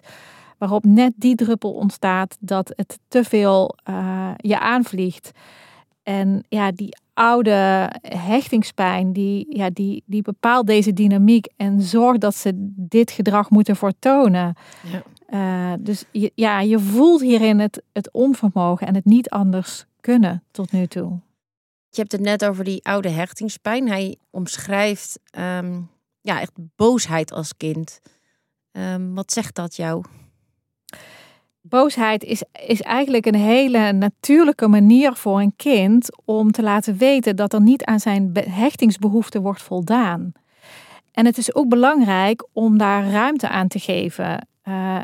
waarop 0.57 0.83
net 0.83 1.13
die 1.15 1.35
druppel 1.35 1.73
ontstaat 1.73 2.37
dat 2.39 2.73
het 2.75 2.99
te 3.07 3.23
veel 3.23 3.75
uh, 3.89 4.29
je 4.37 4.59
aanvliegt. 4.59 5.31
En 6.03 6.43
ja, 6.49 6.71
die 6.71 6.95
oude 7.13 7.89
hechtingspijn, 8.01 9.13
die, 9.13 9.45
ja, 9.49 9.69
die, 9.69 10.03
die 10.05 10.21
bepaalt 10.21 10.67
deze 10.67 10.93
dynamiek 10.93 11.47
en 11.57 11.81
zorgt 11.81 12.21
dat 12.21 12.35
ze 12.35 12.51
dit 12.75 13.11
gedrag 13.11 13.49
moeten 13.49 13.75
vertonen. 13.75 14.55
Ja. 14.81 15.03
Uh, 15.29 15.73
dus 15.79 16.03
je, 16.11 16.31
ja, 16.35 16.59
je 16.59 16.79
voelt 16.79 17.21
hierin 17.21 17.59
het, 17.59 17.83
het 17.91 18.11
onvermogen 18.11 18.87
en 18.87 18.95
het 18.95 19.05
niet 19.05 19.29
anders 19.29 19.85
kunnen 20.01 20.43
tot 20.51 20.71
nu 20.71 20.87
toe. 20.87 21.19
Je 21.89 21.99
hebt 21.99 22.11
het 22.11 22.21
net 22.21 22.45
over 22.45 22.63
die 22.63 22.85
oude 22.85 23.09
hechtingspijn. 23.09 23.87
Hij 23.87 24.17
omschrijft 24.29 25.19
um, 25.37 25.89
ja, 26.21 26.41
echt 26.41 26.51
boosheid 26.75 27.31
als 27.31 27.57
kind. 27.57 27.99
Um, 28.71 29.15
wat 29.15 29.31
zegt 29.31 29.55
dat 29.55 29.75
jou? 29.75 30.03
Boosheid 31.61 32.23
is, 32.23 32.43
is 32.67 32.81
eigenlijk 32.81 33.25
een 33.25 33.35
hele 33.35 33.91
natuurlijke 33.91 34.67
manier 34.67 35.13
voor 35.13 35.39
een 35.39 35.55
kind 35.55 36.09
om 36.25 36.51
te 36.51 36.63
laten 36.63 36.97
weten 36.97 37.35
dat 37.35 37.53
er 37.53 37.61
niet 37.61 37.85
aan 37.85 37.99
zijn 37.99 38.31
hechtingsbehoeften 38.49 39.41
wordt 39.41 39.61
voldaan. 39.61 40.31
En 41.11 41.25
het 41.25 41.37
is 41.37 41.55
ook 41.55 41.69
belangrijk 41.69 42.47
om 42.53 42.77
daar 42.77 43.09
ruimte 43.09 43.49
aan 43.49 43.67
te 43.67 43.79
geven. 43.79 44.47
Uh, 44.63 45.03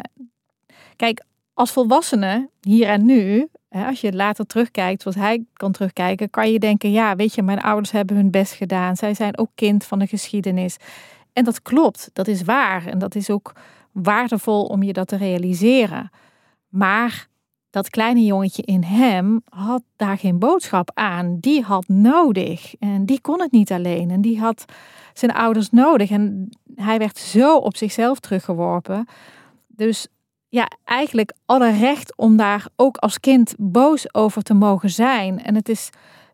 kijk, 0.96 1.24
als 1.54 1.72
volwassene, 1.72 2.50
hier 2.62 2.88
en 2.88 3.06
nu, 3.06 3.48
als 3.70 4.02
je 4.02 4.14
later 4.14 4.46
terugkijkt, 4.46 5.02
zoals 5.02 5.18
hij 5.18 5.46
kan 5.54 5.72
terugkijken, 5.72 6.30
kan 6.30 6.52
je 6.52 6.60
denken: 6.60 6.92
ja, 6.92 7.16
weet 7.16 7.36
je, 7.36 7.42
mijn 7.42 7.62
ouders 7.62 7.92
hebben 7.92 8.16
hun 8.16 8.32
best 8.32 8.54
gedaan. 8.54 8.96
Zij 8.96 9.14
zijn 9.14 9.38
ook 9.38 9.50
kind 9.56 9.86
van 9.86 10.00
de 10.00 10.08
geschiedenis. 10.08 10.78
En 11.34 11.44
dat 11.44 11.62
klopt, 11.62 12.10
dat 12.14 12.28
is 12.28 12.44
waar. 12.44 12.86
En 12.86 13.00
dat 13.00 13.16
is 13.16 13.30
ook 13.30 13.54
waardevol 13.92 14.66
om 14.66 14.84
je 14.84 14.94
dat 14.94 15.08
te 15.08 15.18
realiseren. 15.18 16.10
Maar 16.70 17.28
dat 17.70 17.90
kleine 17.90 18.26
jongetje 18.26 18.64
in 18.64 18.84
hem 18.84 19.42
had 19.50 19.84
daar 19.96 20.18
geen 20.18 20.40
boodschap 20.40 20.92
aan. 20.94 21.38
Die 21.40 21.62
had 21.62 21.88
nodig. 21.88 22.76
En 22.80 23.06
die 23.06 23.22
kon 23.22 23.42
het 23.42 23.52
niet 23.52 23.72
alleen. 23.72 24.12
En 24.12 24.22
die 24.22 24.40
had 24.40 24.66
zijn 25.14 25.34
ouders 25.34 25.70
nodig. 25.70 26.10
En 26.10 26.50
hij 26.76 26.98
werd 26.98 27.18
zo 27.18 27.58
op 27.58 27.78
zichzelf 27.78 28.20
teruggeworpen. 28.20 29.08
Dus 29.80 30.08
ja, 30.48 30.68
eigenlijk 30.84 31.34
alle 31.46 31.72
recht 31.72 32.18
om 32.18 32.38
daar 32.38 32.68
ook 32.76 32.98
als 32.98 33.20
kind 33.20 33.54
boos 33.58 34.14
over 34.14 34.42
te 34.42 34.54
mogen 34.54 34.90
zijn. 34.90 35.44
En 35.44 35.56
het 35.56 35.70
is 35.70 35.90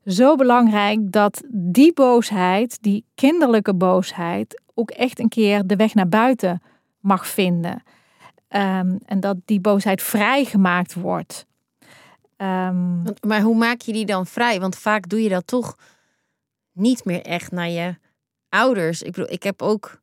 zo 0.05 0.35
belangrijk 0.35 1.11
dat 1.11 1.43
die 1.51 1.93
boosheid, 1.93 2.77
die 2.81 3.05
kinderlijke 3.15 3.75
boosheid, 3.75 4.61
ook 4.73 4.91
echt 4.91 5.19
een 5.19 5.29
keer 5.29 5.67
de 5.67 5.75
weg 5.75 5.93
naar 5.93 6.09
buiten 6.09 6.61
mag 6.99 7.27
vinden. 7.27 7.83
Ehm, 8.47 8.97
en 9.05 9.19
dat 9.19 9.37
die 9.45 9.59
boosheid 9.59 10.01
vrijgemaakt 10.01 10.93
wordt. 10.93 11.45
Um, 12.37 13.03
maar 13.27 13.41
hoe 13.41 13.55
maak 13.55 13.81
je 13.81 13.93
die 13.93 14.05
dan 14.05 14.25
vrij? 14.25 14.59
Want 14.59 14.75
vaak 14.75 15.09
doe 15.09 15.21
je 15.23 15.29
dat 15.29 15.47
toch 15.47 15.77
niet 16.71 17.05
meer 17.05 17.21
echt 17.21 17.51
naar 17.51 17.69
je 17.69 17.95
ouders. 18.49 19.01
Ik 19.01 19.11
bedoel, 19.11 19.31
ik 19.31 19.43
heb 19.43 19.61
ook, 19.61 20.01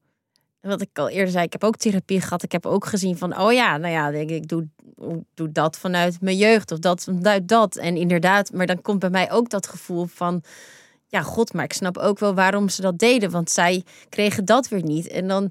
wat 0.70 0.80
ik 0.80 0.98
al 0.98 1.08
eerder 1.08 1.32
zei, 1.32 1.44
ik 1.44 1.52
heb 1.52 1.64
ook 1.64 1.76
therapie 1.76 2.20
gehad. 2.20 2.42
Ik 2.42 2.52
heb 2.52 2.66
ook 2.66 2.86
gezien 2.86 3.16
van, 3.16 3.38
oh 3.38 3.52
ja, 3.52 3.76
nou 3.76 3.92
ja, 3.92 4.10
denk 4.10 4.30
ik, 4.30 4.48
doe, 4.48 4.68
doe 5.34 5.52
dat 5.52 5.78
vanuit 5.78 6.20
mijn 6.20 6.36
jeugd 6.36 6.70
of 6.70 6.78
dat 6.78 7.02
vanuit 7.02 7.48
dat. 7.48 7.76
En 7.76 7.96
inderdaad, 7.96 8.52
maar 8.52 8.66
dan 8.66 8.82
komt 8.82 8.98
bij 8.98 9.10
mij 9.10 9.30
ook 9.30 9.50
dat 9.50 9.66
gevoel 9.66 10.06
van, 10.06 10.42
ja, 11.06 11.22
god, 11.22 11.52
maar 11.52 11.64
ik 11.64 11.72
snap 11.72 11.98
ook 11.98 12.18
wel 12.18 12.34
waarom 12.34 12.68
ze 12.68 12.82
dat 12.82 12.98
deden. 12.98 13.30
Want 13.30 13.50
zij 13.50 13.84
kregen 14.08 14.44
dat 14.44 14.68
weer 14.68 14.82
niet. 14.82 15.08
En 15.08 15.28
dan 15.28 15.50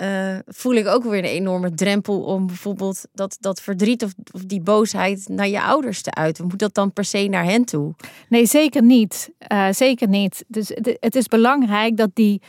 uh, 0.00 0.38
voel 0.46 0.74
ik 0.74 0.86
ook 0.86 1.04
weer 1.04 1.18
een 1.18 1.24
enorme 1.24 1.74
drempel 1.74 2.22
om 2.22 2.46
bijvoorbeeld 2.46 3.04
dat, 3.12 3.36
dat 3.40 3.60
verdriet 3.60 4.04
of, 4.04 4.12
of, 4.32 4.44
die 4.44 4.60
boosheid 4.60 5.28
naar 5.28 5.48
je 5.48 5.62
ouders 5.62 6.02
te 6.02 6.14
uiten. 6.14 6.46
Moet 6.46 6.58
dat 6.58 6.74
dan 6.74 6.92
per 6.92 7.04
se 7.04 7.26
naar 7.26 7.44
hen 7.44 7.64
toe? 7.64 7.94
Nee, 8.28 8.46
zeker 8.46 8.82
niet. 8.82 9.30
Uh, 9.52 9.68
zeker 9.70 10.08
niet. 10.08 10.44
Dus 10.48 10.70
het, 11.00 11.14
is 11.14 11.26
belangrijk 11.26 11.96
dat 11.96 12.10
die, 12.14 12.42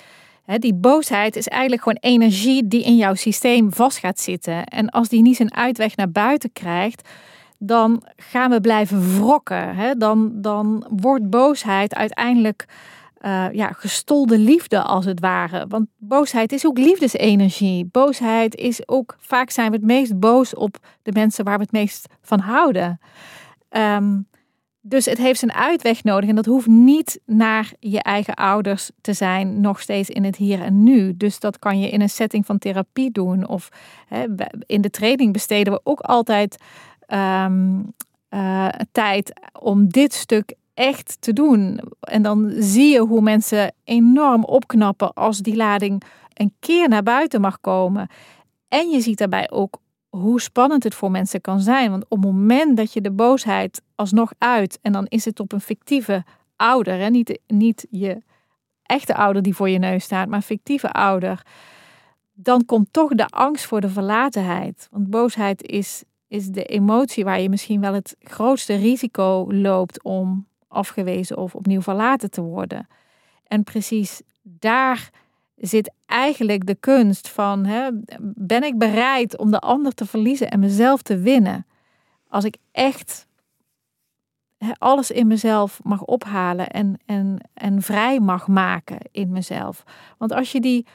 die 0.57 0.73
boosheid 0.73 1.35
is 1.35 1.47
eigenlijk 1.47 1.81
gewoon 1.81 1.97
energie 1.99 2.67
die 2.67 2.83
in 2.83 2.95
jouw 2.95 3.13
systeem 3.13 3.73
vast 3.73 3.97
gaat 3.97 4.19
zitten. 4.19 4.65
En 4.65 4.89
als 4.89 5.09
die 5.09 5.21
niet 5.21 5.35
zijn 5.35 5.53
uitweg 5.53 5.95
naar 5.95 6.11
buiten 6.11 6.53
krijgt, 6.53 7.09
dan 7.57 8.03
gaan 8.15 8.49
we 8.49 8.61
blijven 8.61 9.17
wrokken. 9.17 9.99
Dan, 9.99 10.31
dan 10.33 10.85
wordt 10.89 11.29
boosheid 11.29 11.95
uiteindelijk 11.95 12.65
uh, 13.21 13.45
ja, 13.51 13.71
gestolde 13.71 14.37
liefde 14.37 14.81
als 14.81 15.05
het 15.05 15.19
ware. 15.19 15.65
Want 15.67 15.87
boosheid 15.97 16.51
is 16.51 16.65
ook 16.65 16.77
liefdesenergie. 16.77 17.89
Boosheid 17.91 18.55
is 18.55 18.87
ook, 18.87 19.15
vaak 19.19 19.49
zijn 19.49 19.71
we 19.71 19.75
het 19.75 19.85
meest 19.85 20.19
boos 20.19 20.55
op 20.55 20.77
de 21.01 21.11
mensen 21.11 21.45
waar 21.45 21.57
we 21.57 21.63
het 21.63 21.71
meest 21.71 22.07
van 22.21 22.39
houden. 22.39 22.99
Um, 23.69 24.27
dus 24.81 25.05
het 25.05 25.17
heeft 25.17 25.39
zijn 25.39 25.53
uitweg 25.53 26.03
nodig 26.03 26.29
en 26.29 26.35
dat 26.35 26.45
hoeft 26.45 26.67
niet 26.67 27.19
naar 27.25 27.71
je 27.79 28.01
eigen 28.01 28.33
ouders 28.33 28.89
te 29.01 29.13
zijn, 29.13 29.61
nog 29.61 29.81
steeds 29.81 30.09
in 30.09 30.23
het 30.23 30.35
hier 30.35 30.61
en 30.61 30.83
nu. 30.83 31.17
Dus 31.17 31.39
dat 31.39 31.59
kan 31.59 31.79
je 31.79 31.89
in 31.89 32.01
een 32.01 32.09
setting 32.09 32.45
van 32.45 32.57
therapie 32.57 33.11
doen 33.11 33.47
of 33.47 33.69
hè, 34.07 34.25
in 34.65 34.81
de 34.81 34.89
training 34.89 35.33
besteden 35.33 35.73
we 35.73 35.81
ook 35.83 35.99
altijd 35.99 36.57
um, 37.07 37.93
uh, 38.29 38.67
tijd 38.91 39.33
om 39.59 39.87
dit 39.87 40.13
stuk 40.13 40.53
echt 40.73 41.17
te 41.19 41.33
doen. 41.33 41.79
En 41.99 42.21
dan 42.21 42.53
zie 42.57 42.91
je 42.93 42.99
hoe 42.99 43.21
mensen 43.21 43.73
enorm 43.83 44.43
opknappen 44.43 45.13
als 45.13 45.39
die 45.39 45.55
lading 45.55 46.03
een 46.33 46.53
keer 46.59 46.89
naar 46.89 47.03
buiten 47.03 47.41
mag 47.41 47.59
komen. 47.61 48.07
En 48.67 48.89
je 48.89 49.01
ziet 49.01 49.17
daarbij 49.17 49.49
ook 49.51 49.79
hoe 50.09 50.41
spannend 50.41 50.83
het 50.83 50.95
voor 50.95 51.11
mensen 51.11 51.41
kan 51.41 51.59
zijn. 51.59 51.91
Want 51.91 52.03
op 52.03 52.23
het 52.23 52.31
moment 52.31 52.77
dat 52.77 52.93
je 52.93 53.01
de 53.01 53.11
boosheid 53.11 53.81
alsnog 53.95 54.31
uit, 54.37 54.79
en 54.81 54.91
dan 54.91 55.05
is 55.05 55.25
het 55.25 55.39
op 55.39 55.51
een 55.51 55.61
fictieve 55.61 56.23
ouder, 56.55 56.97
hè? 56.97 57.09
Niet, 57.09 57.39
niet 57.47 57.87
je 57.89 58.21
echte 58.83 59.15
ouder 59.15 59.41
die 59.41 59.55
voor 59.55 59.69
je 59.69 59.79
neus 59.79 60.03
staat, 60.03 60.27
maar 60.27 60.41
fictieve 60.41 60.91
ouder, 60.91 61.45
dan 62.33 62.65
komt 62.65 62.93
toch 62.93 63.13
de 63.13 63.25
angst 63.25 63.65
voor 63.65 63.81
de 63.81 63.89
verlatenheid. 63.89 64.87
Want 64.91 65.09
boosheid 65.09 65.61
is, 65.61 66.03
is 66.27 66.47
de 66.47 66.63
emotie 66.63 67.23
waar 67.23 67.41
je 67.41 67.49
misschien 67.49 67.81
wel 67.81 67.93
het 67.93 68.15
grootste 68.19 68.75
risico 68.75 69.45
loopt 69.53 70.03
om 70.03 70.47
afgewezen 70.67 71.37
of 71.37 71.55
opnieuw 71.55 71.81
verlaten 71.81 72.31
te 72.31 72.41
worden. 72.41 72.87
En 73.43 73.63
precies 73.63 74.21
daar 74.41 75.09
zit 75.59 75.91
eigenlijk 76.05 76.65
de 76.65 76.75
kunst 76.75 77.29
van: 77.29 77.65
hè, 77.65 77.89
ben 78.21 78.63
ik 78.63 78.77
bereid 78.77 79.37
om 79.37 79.51
de 79.51 79.59
ander 79.59 79.93
te 79.93 80.05
verliezen 80.05 80.49
en 80.49 80.59
mezelf 80.59 81.01
te 81.01 81.17
winnen? 81.17 81.65
Als 82.27 82.43
ik 82.43 82.57
echt 82.71 83.27
hè, 84.57 84.71
alles 84.77 85.11
in 85.11 85.27
mezelf 85.27 85.79
mag 85.83 86.03
ophalen 86.03 86.67
en, 86.67 86.99
en, 87.05 87.37
en 87.53 87.81
vrij 87.81 88.19
mag 88.19 88.47
maken 88.47 88.97
in 89.11 89.31
mezelf. 89.31 89.83
Want 90.17 90.33
als 90.33 90.51
je 90.51 90.59
die, 90.59 90.85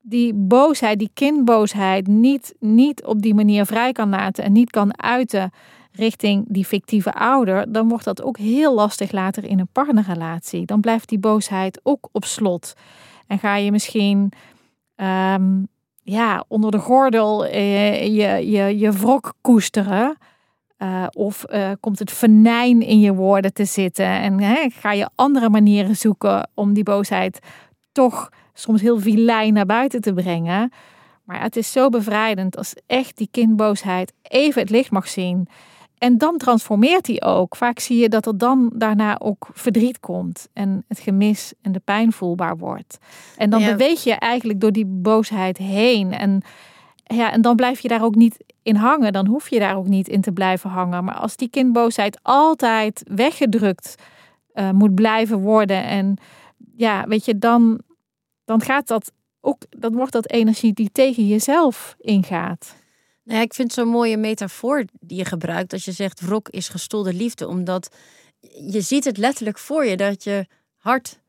die 0.00 0.34
boosheid, 0.34 0.98
die 0.98 1.10
kindboosheid, 1.14 2.06
niet, 2.06 2.54
niet 2.58 3.04
op 3.04 3.22
die 3.22 3.34
manier 3.34 3.66
vrij 3.66 3.92
kan 3.92 4.08
laten 4.08 4.44
en 4.44 4.52
niet 4.52 4.70
kan 4.70 5.02
uiten 5.02 5.50
richting 5.92 6.44
die 6.48 6.64
fictieve 6.64 7.14
ouder, 7.14 7.72
dan 7.72 7.88
wordt 7.88 8.04
dat 8.04 8.22
ook 8.22 8.38
heel 8.38 8.74
lastig 8.74 9.12
later 9.12 9.44
in 9.44 9.58
een 9.58 9.68
partnerrelatie. 9.72 10.66
Dan 10.66 10.80
blijft 10.80 11.08
die 11.08 11.18
boosheid 11.18 11.80
ook 11.82 12.08
op 12.12 12.24
slot. 12.24 12.74
En 13.26 13.38
ga 13.38 13.56
je 13.56 13.70
misschien 13.70 14.32
ehm, 14.94 15.62
ja, 16.02 16.44
onder 16.48 16.70
de 16.70 16.78
gordel 16.78 17.46
eh, 17.46 18.04
je, 18.04 18.50
je, 18.50 18.78
je 18.78 18.90
wrok 18.92 19.34
koesteren. 19.40 20.16
Uh, 20.78 21.06
of 21.10 21.44
uh, 21.50 21.70
komt 21.80 21.98
het 21.98 22.12
venijn 22.12 22.80
in 22.80 23.00
je 23.00 23.14
woorden 23.14 23.52
te 23.52 23.64
zitten 23.64 24.06
en 24.06 24.40
hè, 24.40 24.68
ga 24.70 24.92
je 24.92 25.08
andere 25.14 25.50
manieren 25.50 25.96
zoeken 25.96 26.50
om 26.54 26.72
die 26.72 26.82
boosheid 26.82 27.38
toch 27.92 28.28
soms 28.52 28.80
heel 28.80 28.98
vilijn 28.98 29.52
naar 29.52 29.66
buiten 29.66 30.00
te 30.00 30.12
brengen. 30.12 30.72
Maar 31.24 31.42
het 31.42 31.56
is 31.56 31.72
zo 31.72 31.88
bevrijdend 31.88 32.56
als 32.56 32.74
echt 32.86 33.16
die 33.16 33.28
kindboosheid 33.30 34.12
even 34.22 34.60
het 34.60 34.70
licht 34.70 34.90
mag 34.90 35.08
zien. 35.08 35.48
En 36.02 36.18
dan 36.18 36.38
transformeert 36.38 37.06
hij 37.06 37.22
ook. 37.22 37.56
Vaak 37.56 37.78
zie 37.78 37.98
je 37.98 38.08
dat 38.08 38.26
er 38.26 38.38
dan 38.38 38.70
daarna 38.74 39.18
ook 39.20 39.48
verdriet 39.52 40.00
komt. 40.00 40.48
En 40.52 40.84
het 40.88 40.98
gemis 40.98 41.52
en 41.60 41.72
de 41.72 41.80
pijn 41.84 42.12
voelbaar 42.12 42.56
wordt. 42.56 42.98
En 43.36 43.50
dan 43.50 43.64
beweeg 43.64 44.04
je 44.04 44.12
eigenlijk 44.12 44.60
door 44.60 44.72
die 44.72 44.86
boosheid 44.86 45.58
heen. 45.58 46.12
En, 46.12 46.42
ja, 47.04 47.32
en 47.32 47.42
dan 47.42 47.56
blijf 47.56 47.80
je 47.80 47.88
daar 47.88 48.04
ook 48.04 48.14
niet 48.14 48.44
in 48.62 48.74
hangen. 48.74 49.12
Dan 49.12 49.26
hoef 49.26 49.50
je 49.50 49.58
daar 49.58 49.76
ook 49.76 49.86
niet 49.86 50.08
in 50.08 50.20
te 50.20 50.32
blijven 50.32 50.70
hangen. 50.70 51.04
Maar 51.04 51.14
als 51.14 51.36
die 51.36 51.48
kindboosheid 51.48 52.18
altijd 52.22 53.02
weggedrukt 53.14 53.94
uh, 54.54 54.70
moet 54.70 54.94
blijven 54.94 55.38
worden. 55.38 55.84
En 55.84 56.16
ja, 56.76 57.04
weet 57.08 57.24
je, 57.24 57.38
dan, 57.38 57.80
dan 58.44 58.60
gaat 58.60 58.86
dat 58.86 59.12
ook, 59.40 59.62
dan 59.70 59.94
wordt 59.94 60.12
dat 60.12 60.30
energie 60.30 60.72
die 60.72 60.90
tegen 60.92 61.26
jezelf 61.26 61.96
ingaat. 62.00 62.80
Nou 63.24 63.38
ja, 63.38 63.44
ik 63.44 63.54
vind 63.54 63.72
zo'n 63.72 63.88
mooie 63.88 64.16
metafoor 64.16 64.84
die 65.00 65.18
je 65.18 65.24
gebruikt 65.24 65.72
als 65.72 65.84
je 65.84 65.92
zegt 65.92 66.20
wrok 66.20 66.48
is 66.48 66.68
gestolde 66.68 67.12
liefde. 67.12 67.48
Omdat 67.48 67.96
je 68.70 68.80
ziet 68.80 69.04
het 69.04 69.16
letterlijk 69.16 69.58
voor 69.58 69.84
je 69.84 69.96
dat 69.96 70.24
je 70.24 70.46
hart 70.76 71.20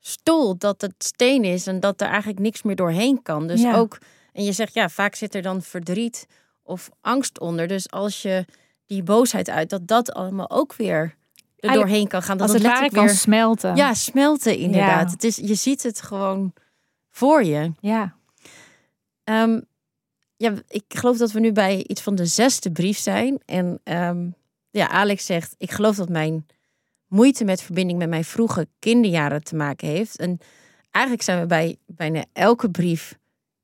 stolt, 0.00 0.60
dat 0.60 0.80
het 0.80 0.94
steen 0.98 1.44
is 1.44 1.66
en 1.66 1.80
dat 1.80 2.00
er 2.00 2.06
eigenlijk 2.06 2.38
niks 2.38 2.62
meer 2.62 2.76
doorheen 2.76 3.22
kan. 3.22 3.46
Dus 3.46 3.66
ook, 3.66 3.98
en 4.32 4.44
je 4.44 4.52
zegt 4.52 4.74
ja, 4.74 4.88
vaak 4.88 5.14
zit 5.14 5.34
er 5.34 5.42
dan 5.42 5.62
verdriet 5.62 6.26
of 6.62 6.90
angst 7.00 7.40
onder. 7.40 7.66
Dus 7.66 7.90
als 7.90 8.22
je 8.22 8.44
die 8.86 9.02
boosheid 9.02 9.50
uit, 9.50 9.70
dat 9.70 9.86
dat 9.86 10.12
allemaal 10.12 10.50
ook 10.50 10.74
weer 10.74 11.16
er 11.56 11.72
doorheen 11.72 12.08
kan 12.08 12.22
gaan. 12.22 12.38
Dat 12.38 12.48
als 12.48 12.56
het, 12.56 12.62
het 12.62 12.70
letterlijk 12.70 13.00
weer 13.02 13.14
kan 13.14 13.22
smelten. 13.22 13.76
Ja, 13.76 13.94
smelten 13.94 14.56
inderdaad. 14.56 15.10
Het 15.10 15.24
is, 15.24 15.36
je 15.36 15.54
ziet 15.54 15.82
het 15.82 16.02
gewoon 16.02 16.52
voor 17.10 17.44
je. 17.44 17.72
Ja. 17.80 18.14
Um, 19.24 19.64
ja, 20.42 20.54
ik 20.68 20.84
geloof 20.88 21.16
dat 21.16 21.32
we 21.32 21.40
nu 21.40 21.52
bij 21.52 21.84
iets 21.86 22.02
van 22.02 22.14
de 22.14 22.26
zesde 22.26 22.72
brief 22.72 22.98
zijn. 22.98 23.40
En 23.44 23.80
ehm, 23.84 24.30
ja, 24.70 24.88
Alex 24.88 25.26
zegt: 25.26 25.54
Ik 25.58 25.70
geloof 25.70 25.96
dat 25.96 26.08
mijn 26.08 26.46
moeite 27.06 27.44
met 27.44 27.62
verbinding 27.62 27.98
met 27.98 28.08
mijn 28.08 28.24
vroege 28.24 28.68
kinderjaren 28.78 29.44
te 29.44 29.56
maken 29.56 29.88
heeft. 29.88 30.16
En 30.16 30.38
eigenlijk 30.90 31.24
zijn 31.24 31.40
we 31.40 31.46
bij 31.46 31.76
bijna 31.86 32.24
elke 32.32 32.70
brief 32.70 33.18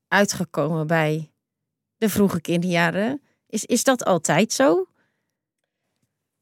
uitgekomen 0.09 0.87
bij 0.87 1.31
de 1.97 2.09
vroege 2.09 2.41
kinderjaren. 2.41 3.23
Is, 3.47 3.65
is 3.65 3.85
dat 3.85 4.05
altijd 4.05 4.53
zo? 4.53 4.87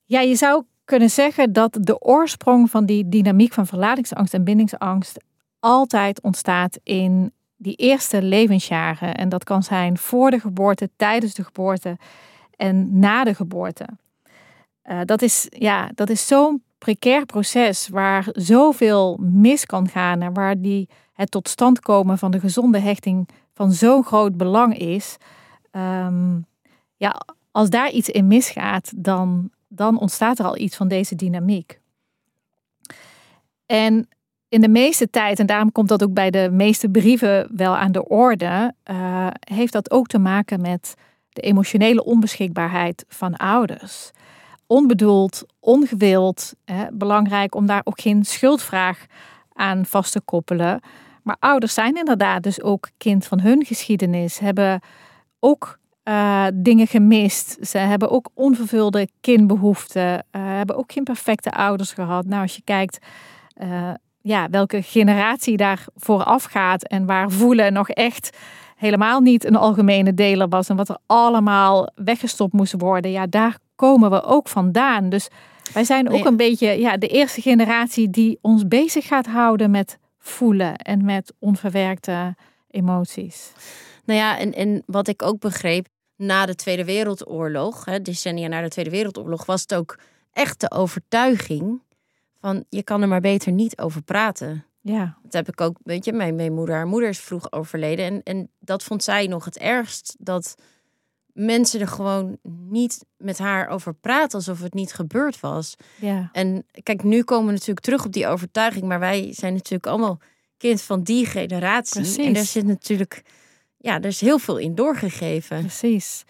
Ja, 0.04 0.20
je 0.20 0.34
zou 0.34 0.64
kunnen 0.84 1.10
zeggen 1.10 1.52
dat 1.52 1.78
de 1.80 2.00
oorsprong 2.00 2.70
van 2.70 2.86
die 2.86 3.08
dynamiek 3.08 3.52
van 3.52 3.66
verlatingsangst 3.66 4.34
en 4.34 4.44
bindingsangst 4.44 5.24
altijd 5.58 6.20
ontstaat 6.20 6.78
in 6.82 7.32
die 7.56 7.74
eerste 7.74 8.22
levensjaren. 8.22 9.14
En 9.14 9.28
dat 9.28 9.44
kan 9.44 9.62
zijn 9.62 9.98
voor 9.98 10.30
de 10.30 10.40
geboorte, 10.40 10.90
tijdens 10.96 11.34
de 11.34 11.44
geboorte 11.44 11.96
en 12.56 12.98
na 12.98 13.24
de 13.24 13.34
geboorte. 13.34 13.86
Uh, 14.84 15.00
dat 15.04 15.22
is, 15.22 15.46
ja, 15.50 15.90
dat 15.94 16.10
is 16.10 16.26
zo'n 16.26 16.62
precair 16.78 17.26
proces 17.26 17.88
waar 17.88 18.28
zoveel 18.32 19.18
mis 19.20 19.66
kan 19.66 19.88
gaan 19.88 20.22
en 20.22 20.32
waar 20.32 20.60
die, 20.60 20.88
het 21.12 21.30
tot 21.30 21.48
stand 21.48 21.80
komen 21.80 22.18
van 22.18 22.30
de 22.30 22.40
gezonde 22.40 22.78
hechting 22.78 23.28
van 23.54 23.72
zo'n 23.72 24.04
groot 24.04 24.36
belang 24.36 24.78
is. 24.78 25.16
Um, 25.72 26.46
ja, 26.96 27.20
als 27.50 27.70
daar 27.70 27.90
iets 27.90 28.08
in 28.08 28.26
misgaat, 28.26 28.92
dan, 28.96 29.50
dan 29.68 29.98
ontstaat 29.98 30.38
er 30.38 30.44
al 30.44 30.58
iets 30.58 30.76
van 30.76 30.88
deze 30.88 31.14
dynamiek. 31.14 31.80
En 33.66 34.08
in 34.48 34.60
de 34.60 34.68
meeste 34.68 35.10
tijd, 35.10 35.38
en 35.38 35.46
daarom 35.46 35.72
komt 35.72 35.88
dat 35.88 36.02
ook 36.02 36.12
bij 36.12 36.30
de 36.30 36.48
meeste 36.52 36.88
brieven 36.88 37.48
wel 37.56 37.76
aan 37.76 37.92
de 37.92 38.08
orde, 38.08 38.74
uh, 38.90 39.26
heeft 39.50 39.72
dat 39.72 39.90
ook 39.90 40.06
te 40.06 40.18
maken 40.18 40.60
met 40.60 40.94
de 41.28 41.40
emotionele 41.40 42.04
onbeschikbaarheid 42.04 43.04
van 43.08 43.36
ouders. 43.36 44.10
Onbedoeld, 44.66 45.44
ongewild, 45.60 46.54
hè, 46.64 46.84
belangrijk 46.92 47.54
om 47.54 47.66
daar 47.66 47.80
ook 47.84 48.00
geen 48.00 48.24
schuldvraag 48.24 49.06
aan 49.52 49.86
vast 49.86 50.12
te 50.12 50.20
koppelen. 50.20 50.80
Maar 51.22 51.36
ouders 51.38 51.74
zijn 51.74 51.96
inderdaad 51.96 52.42
dus 52.42 52.62
ook 52.62 52.88
kind 52.96 53.26
van 53.26 53.40
hun 53.40 53.64
geschiedenis, 53.64 54.38
hebben 54.38 54.80
ook 55.40 55.78
uh, 56.04 56.46
dingen 56.54 56.86
gemist. 56.86 57.56
Ze 57.60 57.78
hebben 57.78 58.10
ook 58.10 58.30
onvervulde 58.34 59.08
kindbehoeften, 59.20 60.12
uh, 60.12 60.20
hebben 60.30 60.76
ook 60.76 60.92
geen 60.92 61.04
perfecte 61.04 61.50
ouders 61.50 61.92
gehad. 61.92 62.26
Nou, 62.26 62.42
als 62.42 62.56
je 62.56 62.62
kijkt 62.64 62.98
ja, 64.26 64.48
welke 64.50 64.82
generatie 64.82 65.56
daar 65.56 65.84
vooraf 65.94 66.44
gaat 66.44 66.88
en 66.88 67.06
waar 67.06 67.30
voelen 67.30 67.72
nog 67.72 67.88
echt 67.88 68.36
helemaal 68.76 69.20
niet 69.20 69.44
een 69.44 69.56
algemene 69.56 70.14
deler 70.14 70.48
was 70.48 70.68
en 70.68 70.76
wat 70.76 70.88
er 70.88 70.98
allemaal 71.06 71.88
weggestopt 71.94 72.52
moest 72.52 72.74
worden, 72.78 73.10
ja, 73.10 73.26
daar 73.26 73.58
komen 73.76 74.10
we 74.10 74.22
ook 74.22 74.48
vandaan. 74.48 75.08
Dus 75.08 75.28
wij 75.72 75.84
zijn 75.84 76.10
ook 76.10 76.24
een 76.24 76.36
beetje 76.36 76.80
ja, 76.80 76.96
de 76.96 77.06
eerste 77.06 77.40
generatie 77.40 78.10
die 78.10 78.38
ons 78.40 78.68
bezig 78.68 79.06
gaat 79.06 79.26
houden 79.26 79.70
met 79.70 79.98
voelen 80.18 80.76
en 80.76 81.04
met 81.04 81.32
onverwerkte 81.38 82.34
emoties. 82.70 83.52
Nou 84.04 84.18
ja, 84.18 84.38
en, 84.38 84.52
en 84.52 84.82
wat 84.86 85.08
ik 85.08 85.22
ook 85.22 85.40
begreep, 85.40 85.86
na 86.16 86.46
de 86.46 86.54
Tweede 86.54 86.84
Wereldoorlog, 86.84 87.84
hè, 87.84 88.02
decennia 88.02 88.48
na 88.48 88.62
de 88.62 88.68
Tweede 88.68 88.90
Wereldoorlog, 88.90 89.46
was 89.46 89.60
het 89.60 89.74
ook 89.74 89.98
echt 90.32 90.60
de 90.60 90.70
overtuiging 90.70 91.80
van 92.46 92.64
je 92.68 92.82
kan 92.82 93.02
er 93.02 93.08
maar 93.08 93.20
beter 93.20 93.52
niet 93.52 93.78
over 93.78 94.02
praten. 94.02 94.64
Ja. 94.80 95.18
Dat 95.22 95.32
heb 95.32 95.48
ik 95.48 95.60
ook, 95.60 95.76
weet 95.82 96.04
je, 96.04 96.12
mijn, 96.12 96.34
mijn 96.34 96.54
moeder, 96.54 96.74
haar 96.74 96.86
moeder 96.86 97.08
is 97.08 97.20
vroeg 97.20 97.52
overleden. 97.52 98.04
En, 98.04 98.22
en 98.22 98.50
dat 98.58 98.82
vond 98.82 99.02
zij 99.02 99.26
nog 99.26 99.44
het 99.44 99.58
ergst. 99.58 100.16
Dat 100.18 100.54
mensen 101.32 101.80
er 101.80 101.88
gewoon 101.88 102.38
niet 102.68 103.04
met 103.16 103.38
haar 103.38 103.68
over 103.68 103.94
praten 103.94 104.38
alsof 104.38 104.60
het 104.60 104.74
niet 104.74 104.92
gebeurd 104.92 105.40
was. 105.40 105.76
Ja. 106.00 106.28
En 106.32 106.66
kijk, 106.82 107.02
nu 107.02 107.22
komen 107.22 107.46
we 107.46 107.52
natuurlijk 107.52 107.80
terug 107.80 108.04
op 108.04 108.12
die 108.12 108.26
overtuiging, 108.26 108.84
maar 108.84 109.00
wij 109.00 109.32
zijn 109.32 109.52
natuurlijk 109.52 109.86
allemaal 109.86 110.18
kind 110.56 110.82
van 110.82 111.02
die 111.02 111.26
generatie. 111.26 112.00
Precies. 112.00 112.24
En 112.24 112.32
daar 112.32 112.44
zit 112.44 112.66
natuurlijk, 112.66 113.22
ja, 113.78 113.94
er 113.94 114.04
is 114.04 114.20
heel 114.20 114.38
veel 114.38 114.56
in 114.56 114.74
doorgegeven. 114.74 115.60
Precies. 115.60 116.24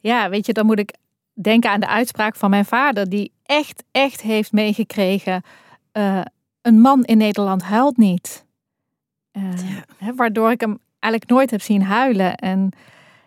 Ja, 0.00 0.28
weet 0.28 0.46
je, 0.46 0.52
dan 0.52 0.66
moet 0.66 0.78
ik 0.78 0.94
denken 1.32 1.70
aan 1.70 1.80
de 1.80 1.88
uitspraak 1.88 2.36
van 2.36 2.50
mijn 2.50 2.64
vader, 2.64 3.08
die 3.08 3.32
echt, 3.48 3.84
echt 3.90 4.20
heeft 4.20 4.52
meegekregen: 4.52 5.42
uh, 5.92 6.20
een 6.62 6.80
man 6.80 7.04
in 7.04 7.18
Nederland 7.18 7.62
huilt 7.62 7.96
niet. 7.96 8.46
Uh, 9.32 9.52
ja. 9.98 10.14
waardoor 10.14 10.50
ik 10.50 10.60
hem 10.60 10.78
eigenlijk 10.98 11.32
nooit 11.32 11.50
heb 11.50 11.60
zien 11.60 11.82
huilen. 11.82 12.34
En 12.34 12.70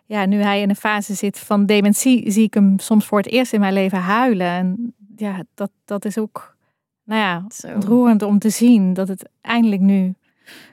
ja, 0.06 0.26
nu 0.26 0.42
hij 0.42 0.62
in 0.62 0.70
een 0.70 0.76
fase 0.76 1.14
zit 1.14 1.40
van 1.40 1.66
dementie, 1.66 2.32
zie 2.32 2.44
ik 2.44 2.54
hem 2.54 2.80
soms 2.80 3.06
voor 3.06 3.18
het 3.18 3.28
eerst 3.28 3.54
in 3.54 3.60
mijn 3.60 3.74
leven 3.74 4.00
huilen. 4.00 4.48
En 4.48 4.94
ja, 5.16 5.44
dat, 5.54 5.72
dat 5.86 6.06
is 6.06 6.18
ook, 6.18 6.56
nou 7.04 7.22
ja, 7.22 7.46
Zo. 7.50 7.68
ontroerend 7.68 8.22
om 8.22 8.40
te 8.40 8.50
zien 8.50 8.94
dat 8.94 9.08
het 9.08 9.30
eindelijk 9.42 9.82
nu 9.82 10.14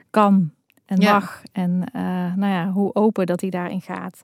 kan 0.09 0.51
en 0.85 1.01
Ja. 1.01 1.13
mag. 1.13 1.41
En 1.51 1.83
uh, 1.95 2.01
nou 2.35 2.51
ja, 2.53 2.71
hoe 2.71 2.95
open 2.95 3.25
dat 3.25 3.41
hij 3.41 3.49
daarin 3.49 3.81
gaat. 3.81 4.21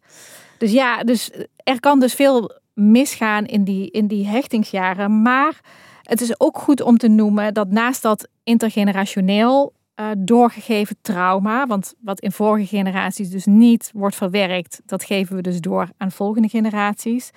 Dus 0.58 0.72
ja, 0.72 1.04
dus 1.04 1.32
er 1.56 1.80
kan 1.80 2.00
dus 2.00 2.14
veel 2.14 2.60
misgaan 2.76 3.46
in 3.46 3.64
die, 3.64 3.92
in 3.92 4.08
die 4.08 4.28
hechtingsjaren. 4.28 5.22
Maar 5.22 5.60
het 6.02 6.22
is 6.22 6.40
ook 6.40 6.58
goed 6.58 6.82
om 6.82 6.98
te 6.98 7.08
noemen 7.08 7.54
dat 7.54 7.70
naast 7.70 8.02
dat 8.02 8.28
intergenerationeel 8.44 9.74
uh, 10.00 10.08
doorgegeven 10.18 10.96
trauma, 11.02 11.68
want 11.68 11.94
wat 12.00 12.20
in 12.20 12.32
vorige 12.32 12.66
generaties 12.66 13.30
dus 13.30 13.46
niet 13.46 13.92
wordt 13.94 14.16
verwerkt, 14.16 14.82
dat 14.86 15.04
geven 15.04 15.36
we 15.36 15.42
dus 15.42 15.62
door 15.62 15.90
aan 15.98 16.12
volgende 16.12 16.48
generaties. 16.48 17.32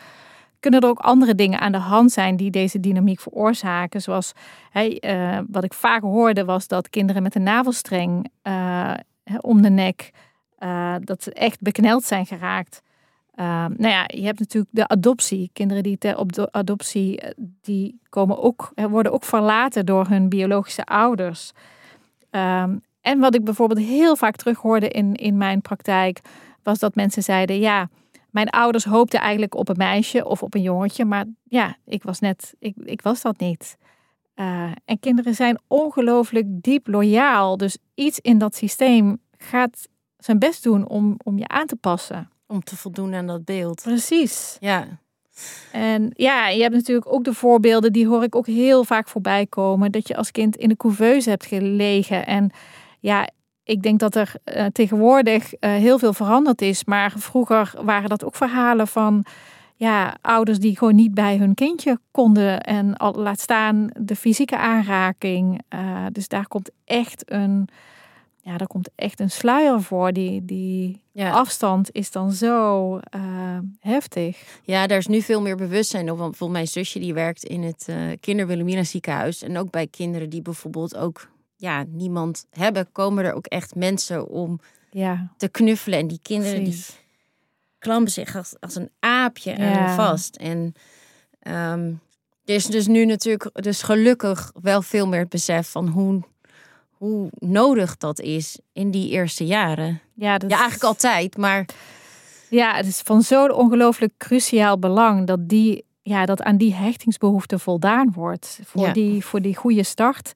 Kunnen 0.61 0.81
er 0.81 0.89
ook 0.89 0.99
andere 0.99 1.35
dingen 1.35 1.61
aan 1.61 1.73
de 1.73 1.79
hand 1.79 2.13
zijn 2.13 2.37
die 2.37 2.51
deze 2.51 2.81
dynamiek 2.81 3.21
veroorzaken? 3.21 4.03
Zoals 4.03 4.33
uh, 4.75 5.39
wat 5.49 5.65
ik 5.65 5.75
vaak 5.75 6.03
hoorde, 6.03 6.45
was 6.45 6.67
dat 6.67 6.91
kinderen 6.91 7.23
met 7.23 7.35
een 7.35 7.43
navelstreng 7.43 8.31
uh, 8.43 8.95
om 9.41 9.63
de 9.63 9.71
nek, 9.71 10.11
dat 11.01 11.23
ze 11.23 11.33
echt 11.33 11.61
bekneld 11.61 12.05
zijn 12.05 12.27
geraakt. 12.27 12.83
Uh, 13.41 13.45
nou 13.77 13.89
ja, 13.89 14.05
je 14.07 14.25
hebt 14.25 14.39
natuurlijk 14.39 14.75
de 14.75 14.89
adoptie. 14.89 15.51
Kinderen 15.53 15.83
die 15.83 16.17
op 16.17 16.49
adoptie, 16.51 17.23
die 17.61 18.01
komen 18.09 18.43
ook, 18.43 18.73
worden 18.75 19.13
ook 19.13 19.25
verlaten 19.25 19.87
door 19.87 20.07
hun 20.07 20.29
biologische 20.29 20.85
ouders. 20.85 21.53
Um, 22.31 22.83
en 23.01 23.19
wat 23.19 23.35
ik 23.35 23.45
bijvoorbeeld 23.45 23.81
heel 23.81 24.17
vaak 24.17 24.37
terughoorde 24.37 24.89
in, 24.89 25.15
in 25.15 25.37
mijn 25.37 25.61
praktijk, 25.61 26.21
was 26.63 26.79
dat 26.79 26.95
mensen 26.95 27.23
zeiden: 27.23 27.59
Ja, 27.59 27.89
mijn 28.31 28.49
ouders 28.49 28.85
hoopten 28.85 29.21
eigenlijk 29.21 29.55
op 29.55 29.69
een 29.69 29.77
meisje 29.77 30.25
of 30.25 30.43
op 30.43 30.55
een 30.55 30.63
jongetje, 30.63 31.05
maar 31.05 31.25
ja, 31.45 31.77
ik 31.85 32.03
was 32.03 32.21
net, 32.21 32.55
ik, 32.59 32.75
ik 32.85 33.03
was 33.03 33.23
dat 33.23 33.39
niet. 33.39 33.77
Uh, 34.37 34.71
en 34.85 34.99
kinderen 35.01 35.35
zijn 35.35 35.61
ongelooflijk 35.67 36.47
diep 36.49 36.87
loyaal. 36.87 37.57
Dus 37.57 37.79
iets 37.95 38.21
in 38.21 38.39
dat 38.39 38.55
systeem 38.55 39.19
gaat 39.39 39.89
zijn 40.19 40.39
best 40.39 40.63
doen 40.63 40.89
om, 40.89 41.17
om 41.25 41.39
je 41.39 41.49
aan 41.49 41.67
te 41.67 41.77
passen. 41.77 42.31
Om 42.51 42.65
te 42.65 42.77
voldoen 42.77 43.15
aan 43.15 43.27
dat 43.27 43.45
beeld. 43.45 43.83
Precies. 43.83 44.57
Ja. 44.61 44.87
En 45.73 46.11
ja, 46.15 46.49
je 46.49 46.63
hebt 46.63 46.75
natuurlijk 46.75 47.13
ook 47.13 47.25
de 47.25 47.35
voorbeelden, 47.35 47.93
die 47.93 48.07
hoor 48.07 48.23
ik 48.23 48.35
ook 48.35 48.47
heel 48.47 48.85
vaak 48.85 49.09
voorbij 49.09 49.47
komen. 49.47 49.93
Dat 49.93 50.09
je 50.09 50.17
als 50.17 50.31
kind 50.31 50.57
in 50.57 50.69
de 50.69 50.77
couveuse 50.77 51.31
hebt 51.31 51.47
gelegen. 51.47 52.27
En 52.27 52.51
ja, 53.01 53.29
ik 53.65 53.83
denk 53.83 54.01
dat 54.01 54.15
er 54.15 54.33
uh, 54.45 54.67
tegenwoordig 54.67 55.53
uh, 55.53 55.71
heel 55.71 55.99
veel 55.99 56.13
veranderd 56.13 56.63
is. 56.63 56.85
Maar 56.85 57.13
vroeger 57.17 57.75
waren 57.83 58.09
dat 58.09 58.25
ook 58.25 58.35
verhalen 58.35 58.89
van 58.89 59.25
ja, 59.75 60.17
ouders 60.21 60.59
die 60.59 60.79
gewoon 60.79 60.95
niet 60.95 61.15
bij 61.15 61.37
hun 61.37 61.55
kindje 61.55 61.99
konden. 62.11 62.61
En 62.61 62.97
al, 62.97 63.15
laat 63.15 63.41
staan 63.41 63.91
de 64.01 64.17
fysieke 64.17 64.57
aanraking. 64.57 65.63
Uh, 65.75 66.07
dus 66.13 66.29
daar 66.29 66.49
komt 66.49 66.71
echt 66.85 67.33
een. 67.33 67.69
Ja, 68.49 68.57
daar 68.57 68.67
komt 68.67 68.91
echt 68.95 69.21
een 69.21 69.31
sluier 69.31 69.83
voor. 69.83 70.13
Die, 70.13 70.45
die 70.45 71.03
ja. 71.13 71.31
afstand 71.31 71.89
is 71.93 72.11
dan 72.11 72.33
zo 72.33 72.95
uh, 72.97 73.59
heftig. 73.81 74.61
Ja, 74.65 74.87
daar 74.87 74.99
is 74.99 75.07
nu 75.07 75.23
veel 75.23 75.41
meer 75.41 75.57
bewustzijn 75.57 76.11
op. 76.11 76.19
Want 76.19 76.31
bijvoorbeeld 76.31 76.59
mijn 76.59 76.69
zusje 76.69 76.99
die 76.99 77.15
werkt 77.15 77.45
in 77.45 77.63
het 77.63 77.87
uh, 77.91 77.97
Kinder 78.21 78.47
Wilhelmina 78.47 78.85
ziekenhuis. 78.85 79.43
En 79.43 79.59
ook 79.59 79.71
bij 79.71 79.87
kinderen 79.87 80.31
die 80.31 80.43
bijvoorbeeld 80.43 80.97
ook 80.97 81.31
ja, 81.57 81.85
niemand 81.89 82.47
hebben, 82.51 82.93
komen 82.93 83.25
er 83.25 83.33
ook 83.33 83.47
echt 83.47 83.75
mensen 83.75 84.29
om 84.29 84.61
ja. 84.91 85.33
te 85.37 85.49
knuffelen. 85.49 85.99
En 85.99 86.07
die 86.07 86.21
kinderen 86.23 86.63
Precies. 86.63 86.87
die 86.87 86.97
klampen 87.79 88.13
zich 88.13 88.37
als, 88.37 88.55
als 88.61 88.75
een 88.75 88.91
aapje 88.99 89.59
ja. 89.59 89.95
vast. 89.95 90.37
En 90.37 90.59
um, 91.43 92.01
er 92.45 92.55
is 92.55 92.67
dus 92.67 92.87
nu 92.87 93.05
natuurlijk 93.05 93.51
dus 93.53 93.83
gelukkig 93.83 94.53
wel 94.63 94.83
veel 94.83 95.07
meer 95.07 95.21
het 95.21 95.29
besef 95.29 95.71
van 95.71 95.89
hoe 95.89 96.23
hoe 96.99 97.29
nodig 97.39 97.97
dat 97.97 98.21
is 98.21 98.59
in 98.73 98.91
die 98.91 99.11
eerste 99.11 99.47
jaren. 99.47 100.01
Ja, 100.15 100.39
dat 100.39 100.51
ja 100.51 100.57
eigenlijk 100.57 100.85
altijd, 100.85 101.37
maar... 101.37 101.67
Ja, 102.51 102.75
het 102.75 102.87
is 102.87 103.01
van 103.01 103.23
zo'n 103.23 103.53
ongelooflijk 103.53 104.13
cruciaal 104.17 104.79
belang 104.79 105.27
dat, 105.27 105.49
die, 105.49 105.85
ja, 106.03 106.27
dat 106.27 106.43
aan 106.43 106.57
die 106.57 106.75
hechtingsbehoefte 106.75 107.59
voldaan 107.59 108.13
wordt. 108.13 108.61
Voor, 108.65 108.87
ja. 108.87 108.93
die, 108.93 109.25
voor 109.25 109.43
die 109.43 109.57
goede 109.57 109.83
start 109.83 110.33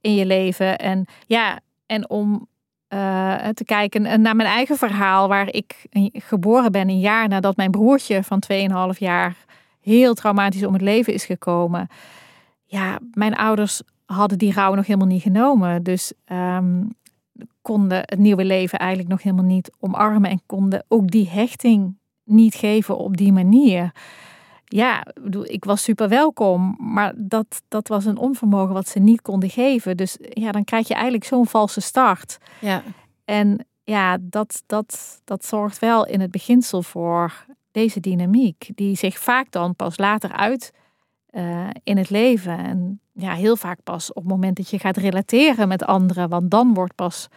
in 0.00 0.14
je 0.14 0.26
leven. 0.26 0.78
En 0.78 1.06
ja, 1.26 1.60
en 1.86 2.10
om 2.10 2.48
uh, 2.88 3.48
te 3.48 3.64
kijken 3.64 4.02
naar 4.02 4.36
mijn 4.36 4.48
eigen 4.48 4.76
verhaal, 4.76 5.28
waar 5.28 5.52
ik 5.52 5.86
geboren 6.12 6.72
ben 6.72 6.88
een 6.88 7.00
jaar 7.00 7.28
nadat 7.28 7.56
mijn 7.56 7.70
broertje 7.70 8.22
van 8.22 8.42
2,5 8.92 8.98
jaar 8.98 9.36
heel 9.80 10.14
traumatisch 10.14 10.64
om 10.64 10.72
het 10.72 10.82
leven 10.82 11.12
is 11.12 11.24
gekomen. 11.24 11.88
Ja, 12.64 12.98
mijn 13.12 13.36
ouders 13.36 13.82
hadden 14.06 14.38
die 14.38 14.52
rouw 14.52 14.74
nog 14.74 14.86
helemaal 14.86 15.08
niet 15.08 15.22
genomen. 15.22 15.82
Dus 15.82 16.12
um, 16.32 16.88
konden 17.62 17.98
het 17.98 18.18
nieuwe 18.18 18.44
leven 18.44 18.78
eigenlijk 18.78 19.10
nog 19.10 19.22
helemaal 19.22 19.44
niet 19.44 19.70
omarmen 19.80 20.30
en 20.30 20.40
konden 20.46 20.84
ook 20.88 21.10
die 21.10 21.28
hechting 21.28 21.96
niet 22.24 22.54
geven 22.54 22.98
op 22.98 23.16
die 23.16 23.32
manier. 23.32 23.92
Ja, 24.64 25.06
ik 25.42 25.64
was 25.64 25.82
super 25.82 26.08
welkom, 26.08 26.76
maar 26.78 27.12
dat, 27.16 27.62
dat 27.68 27.88
was 27.88 28.04
een 28.04 28.16
onvermogen 28.16 28.74
wat 28.74 28.88
ze 28.88 28.98
niet 28.98 29.22
konden 29.22 29.50
geven. 29.50 29.96
Dus 29.96 30.16
ja, 30.20 30.52
dan 30.52 30.64
krijg 30.64 30.88
je 30.88 30.94
eigenlijk 30.94 31.24
zo'n 31.24 31.46
valse 31.46 31.80
start. 31.80 32.38
Ja. 32.60 32.82
En 33.24 33.66
ja, 33.84 34.18
dat, 34.20 34.62
dat, 34.66 35.20
dat 35.24 35.44
zorgt 35.44 35.78
wel 35.78 36.06
in 36.06 36.20
het 36.20 36.30
beginsel 36.30 36.82
voor 36.82 37.46
deze 37.70 38.00
dynamiek, 38.00 38.70
die 38.74 38.96
zich 38.96 39.18
vaak 39.18 39.50
dan 39.50 39.76
pas 39.76 39.98
later 39.98 40.32
uit 40.32 40.72
uh, 41.36 41.68
in 41.82 41.96
het 41.96 42.10
leven. 42.10 42.58
En 42.58 43.00
ja, 43.12 43.34
heel 43.34 43.56
vaak 43.56 43.78
pas 43.82 44.12
op 44.12 44.22
het 44.22 44.32
moment 44.32 44.56
dat 44.56 44.70
je 44.70 44.78
gaat 44.78 44.96
relateren 44.96 45.68
met 45.68 45.84
anderen. 45.84 46.28
Want 46.28 46.50
dan 46.50 46.74
wordt 46.74 46.94
pas 46.94 47.28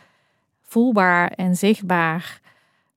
voelbaar 0.61 1.27
en 1.27 1.55
zichtbaar 1.55 2.41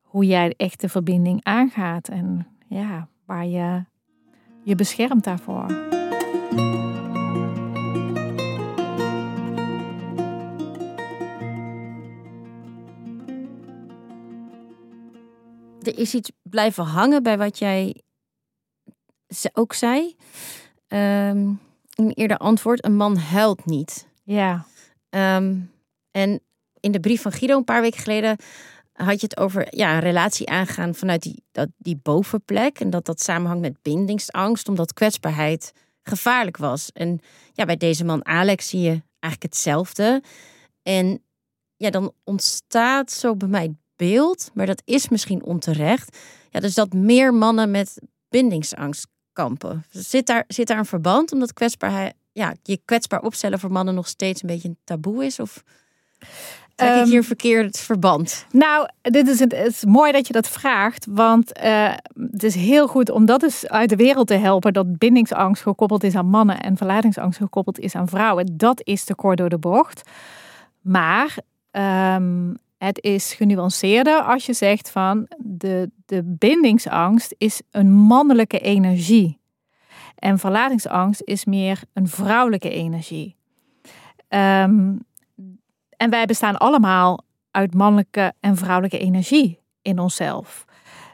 hoe 0.03 0.27
jij 0.27 0.55
echt 0.57 0.81
de 0.81 0.89
verbinding 0.89 1.45
aangaat. 1.45 2.09
En 2.09 2.47
ja, 2.69 3.09
waar 3.25 3.47
je 3.47 3.85
je 4.63 4.75
beschermt 4.75 5.25
daarvoor. 5.25 5.67
Er 15.83 15.99
is 15.99 16.15
iets 16.15 16.31
blijven 16.43 16.85
hangen 16.85 17.23
bij 17.23 17.39
wat 17.39 17.59
jij 17.59 18.03
ook 19.53 19.73
zei. 19.73 20.17
Um, 20.93 21.61
een 21.95 22.13
eerder 22.15 22.37
antwoord: 22.37 22.85
een 22.85 22.97
man 22.97 23.17
huilt 23.17 23.67
niet. 23.67 24.07
Ja. 24.23 24.67
Um, 25.11 25.71
en 26.11 26.41
in 26.81 26.93
de 26.93 27.01
brief 27.01 27.23
van 27.23 27.33
Guido 27.33 27.57
een 27.57 27.65
paar 27.65 27.81
weken 27.81 28.01
geleden 28.01 28.37
had 28.93 29.21
je 29.21 29.27
het 29.27 29.37
over 29.37 29.77
ja, 29.77 29.95
een 29.95 30.01
relatie 30.01 30.49
aangaan 30.49 30.95
vanuit 30.95 31.23
die, 31.23 31.43
dat, 31.53 31.69
die 31.79 32.01
bovenplek. 32.03 32.81
En 32.81 32.91
dat 32.91 33.05
dat 33.05 33.21
samenhangt 33.21 33.63
met 33.63 33.83
bindingsangst, 33.83 34.69
omdat 34.69 34.93
kwetsbaarheid 34.93 35.73
gevaarlijk 36.03 36.57
was. 36.57 36.91
En 36.93 37.21
ja, 37.53 37.65
bij 37.65 37.77
deze 37.77 38.05
man 38.05 38.27
Alex 38.27 38.69
zie 38.69 38.81
je 38.81 39.03
eigenlijk 39.19 39.55
hetzelfde. 39.55 40.23
En 40.83 41.23
ja, 41.77 41.91
dan 41.91 42.13
ontstaat 42.25 43.13
zo 43.13 43.37
bij 43.37 43.49
mij 43.49 43.63
het 43.63 43.77
beeld, 43.97 44.51
maar 44.55 44.67
dat 44.67 44.83
is 44.85 45.09
misschien 45.09 45.43
onterecht. 45.43 46.19
Ja, 46.51 46.61
dus 46.61 46.75
dat 46.75 46.93
meer 46.93 47.35
mannen 47.35 47.71
met 47.71 48.01
bindingsangst 48.29 49.07
kampen. 49.33 49.85
Zit 49.91 50.27
daar, 50.27 50.45
zit 50.49 50.67
daar 50.67 50.79
een 50.79 50.85
verband 50.85 51.33
omdat 51.33 51.53
kwetsbaarheid, 51.53 52.15
ja, 52.33 52.55
je 52.63 52.81
kwetsbaar 52.85 53.23
opstellen 53.23 53.59
voor 53.59 53.73
mannen 53.73 53.95
nog 53.95 54.09
steeds 54.09 54.43
een 54.43 54.49
beetje 54.49 54.69
een 54.69 54.79
taboe 54.85 55.25
is? 55.25 55.41
Of 55.41 55.63
trek 56.75 56.91
ik 56.91 56.97
Ehm, 56.97 57.09
hier 57.09 57.25
verkeerd 57.25 57.79
verband? 57.79 58.47
Nou, 58.51 58.89
dit 59.03 59.29
is 59.29 59.39
het, 59.39 59.53
het 59.53 59.67
is 59.67 59.85
mooi 59.85 60.13
dat 60.13 60.27
je 60.27 60.33
dat 60.33 60.49
vraagt. 60.49 61.07
Want 61.11 61.53
eh, 61.53 61.93
het 62.31 62.43
is 62.43 62.55
heel 62.55 62.89
goed 62.89 63.11
om 63.11 63.27
dat 63.27 63.43
eens 63.43 63.69
uit 63.69 63.89
de 63.89 63.97
wereld 63.97 64.27
te 64.27 64.35
helpen. 64.35 64.73
Dat 64.73 64.99
bindingsangst 64.99 65.63
gekoppeld 65.63 66.05
is 66.05 66.15
aan 66.15 66.27
mannen 66.27 66.61
en 66.61 66.77
verlatingsangst 66.77 67.39
gekoppeld 67.39 67.79
is 67.79 67.95
aan 67.95 68.09
vrouwen. 68.09 68.57
Dat 68.57 68.81
is 68.85 69.05
te 69.05 69.15
kort 69.15 69.39
door 69.39 69.49
de 69.49 69.59
bocht. 69.59 70.03
Maar 70.81 71.37
ehm, 71.71 72.55
het 72.85 73.03
is 73.03 73.35
genuanceerder 73.35 74.23
als 74.23 74.47
je 74.47 74.53
zegt 74.53 74.91
van 74.91 75.27
de, 75.39 75.91
de 76.07 76.23
bindingsangst 76.25 77.35
is 77.39 77.63
een 77.71 77.93
mannelijke 77.93 78.59
energie. 78.59 79.41
En 80.15 80.39
verlatingsangst 80.39 81.23
is 81.25 81.45
meer 81.45 81.83
een 81.93 82.09
vrouwelijke 82.09 82.71
energie. 82.71 83.37
Ehm, 84.29 84.97
en 85.97 86.11
wij 86.11 86.27
bestaan 86.27 86.57
allemaal 86.57 87.25
uit 87.51 87.75
mannelijke 87.75 88.33
en 88.41 88.57
vrouwelijke 88.57 88.99
energie 88.99 89.59
in 89.83 89.99
onszelf. 89.99 90.65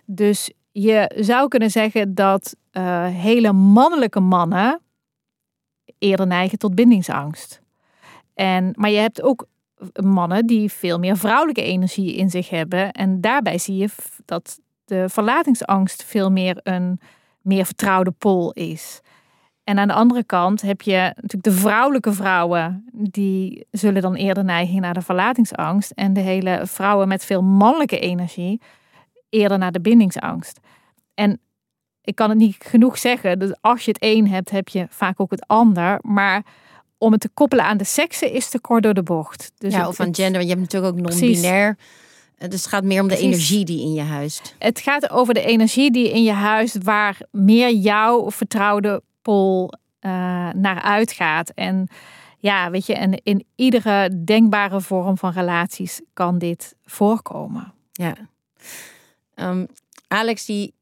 Dus 0.04 0.52
je 0.72 1.12
zou 1.16 1.48
kunnen 1.48 1.70
zeggen 1.70 2.14
dat 2.14 2.56
eh, 2.70 3.06
hele 3.06 3.52
mannelijke 3.52 4.20
mannen 4.20 4.80
eerder 5.98 6.26
neigen 6.26 6.58
tot 6.58 6.74
bindingsangst. 6.74 7.60
En, 8.34 8.72
maar 8.76 8.90
je 8.90 8.98
hebt 8.98 9.22
ook 9.22 9.46
mannen 10.02 10.46
die 10.46 10.72
veel 10.72 10.98
meer 10.98 11.16
vrouwelijke 11.16 11.62
energie 11.62 12.14
in 12.14 12.30
zich 12.30 12.50
hebben. 12.50 12.92
En 12.92 13.20
daarbij 13.20 13.58
zie 13.58 13.76
je 13.76 13.88
dat 14.24 14.60
de 14.84 15.08
verlatingsangst 15.08 16.04
veel 16.04 16.30
meer 16.30 16.60
een 16.62 17.00
meer 17.42 17.64
vertrouwde 17.64 18.10
pol 18.10 18.52
is. 18.52 19.00
En 19.64 19.78
aan 19.78 19.88
de 19.88 19.94
andere 19.94 20.24
kant 20.24 20.60
heb 20.60 20.82
je 20.82 21.12
natuurlijk 21.14 21.42
de 21.42 21.52
vrouwelijke 21.52 22.12
vrouwen, 22.12 22.84
die 22.92 23.66
zullen 23.70 24.02
dan 24.02 24.14
eerder 24.14 24.44
neigen 24.44 24.80
naar 24.80 24.94
de 24.94 25.02
verlatingsangst. 25.02 25.90
En 25.90 26.12
de 26.12 26.20
hele 26.20 26.60
vrouwen 26.64 27.08
met 27.08 27.24
veel 27.24 27.42
mannelijke 27.42 27.98
energie 27.98 28.60
eerder 29.28 29.58
naar 29.58 29.72
de 29.72 29.80
bindingsangst. 29.80 30.60
En 31.14 31.40
ik 32.02 32.14
kan 32.14 32.28
het 32.28 32.38
niet 32.38 32.56
genoeg 32.58 32.98
zeggen, 32.98 33.38
dus 33.38 33.52
als 33.60 33.84
je 33.84 33.90
het 33.90 34.02
een 34.02 34.28
hebt, 34.28 34.50
heb 34.50 34.68
je 34.68 34.86
vaak 34.88 35.20
ook 35.20 35.30
het 35.30 35.46
ander. 35.46 35.98
Maar 36.02 36.44
om 36.98 37.12
het 37.12 37.20
te 37.20 37.28
koppelen 37.34 37.64
aan 37.64 37.76
de 37.76 37.84
seksen 37.84 38.32
is 38.32 38.48
te 38.48 38.60
kort 38.60 38.82
door 38.82 38.94
de 38.94 39.02
bocht. 39.02 39.52
Dus 39.58 39.72
ja, 39.72 39.78
het- 39.78 39.88
of 39.88 40.00
aan 40.00 40.06
het- 40.06 40.16
gender. 40.16 40.40
Je 40.42 40.48
hebt 40.48 40.60
natuurlijk 40.60 40.92
ook 40.94 41.00
non-binair. 41.00 41.76
Eh, 42.36 42.48
Dus 42.48 42.60
het 42.60 42.68
gaat 42.70 42.84
meer 42.84 43.02
om 43.02 43.08
de 43.08 43.14
Precies. 43.14 43.32
energie 43.34 43.64
die 43.64 43.80
in 43.80 43.92
je 43.92 44.00
huist. 44.02 44.54
Het 44.58 44.80
gaat 44.80 45.10
over 45.10 45.34
de 45.34 45.42
energie 45.44 45.90
die 45.90 46.10
in 46.12 46.22
je 46.22 46.32
huis, 46.32 46.74
waar 46.82 47.18
meer 47.30 47.72
jouw 47.74 48.30
vertrouwde 48.30 49.02
pol 49.22 49.72
eh, 50.00 50.10
naar 50.52 50.80
uitgaat. 50.82 51.50
En 51.54 51.88
ja, 52.38 52.70
weet 52.70 52.86
je, 52.86 52.94
en 52.94 53.20
in 53.22 53.44
iedere 53.54 54.24
denkbare 54.24 54.80
vorm 54.80 55.18
van 55.18 55.32
relaties 55.32 56.00
kan 56.12 56.38
dit 56.38 56.74
voorkomen. 56.84 57.72
Ja. 57.92 58.14
Ehm, 59.34 59.66
Alex 60.08 60.44
die 60.44 60.74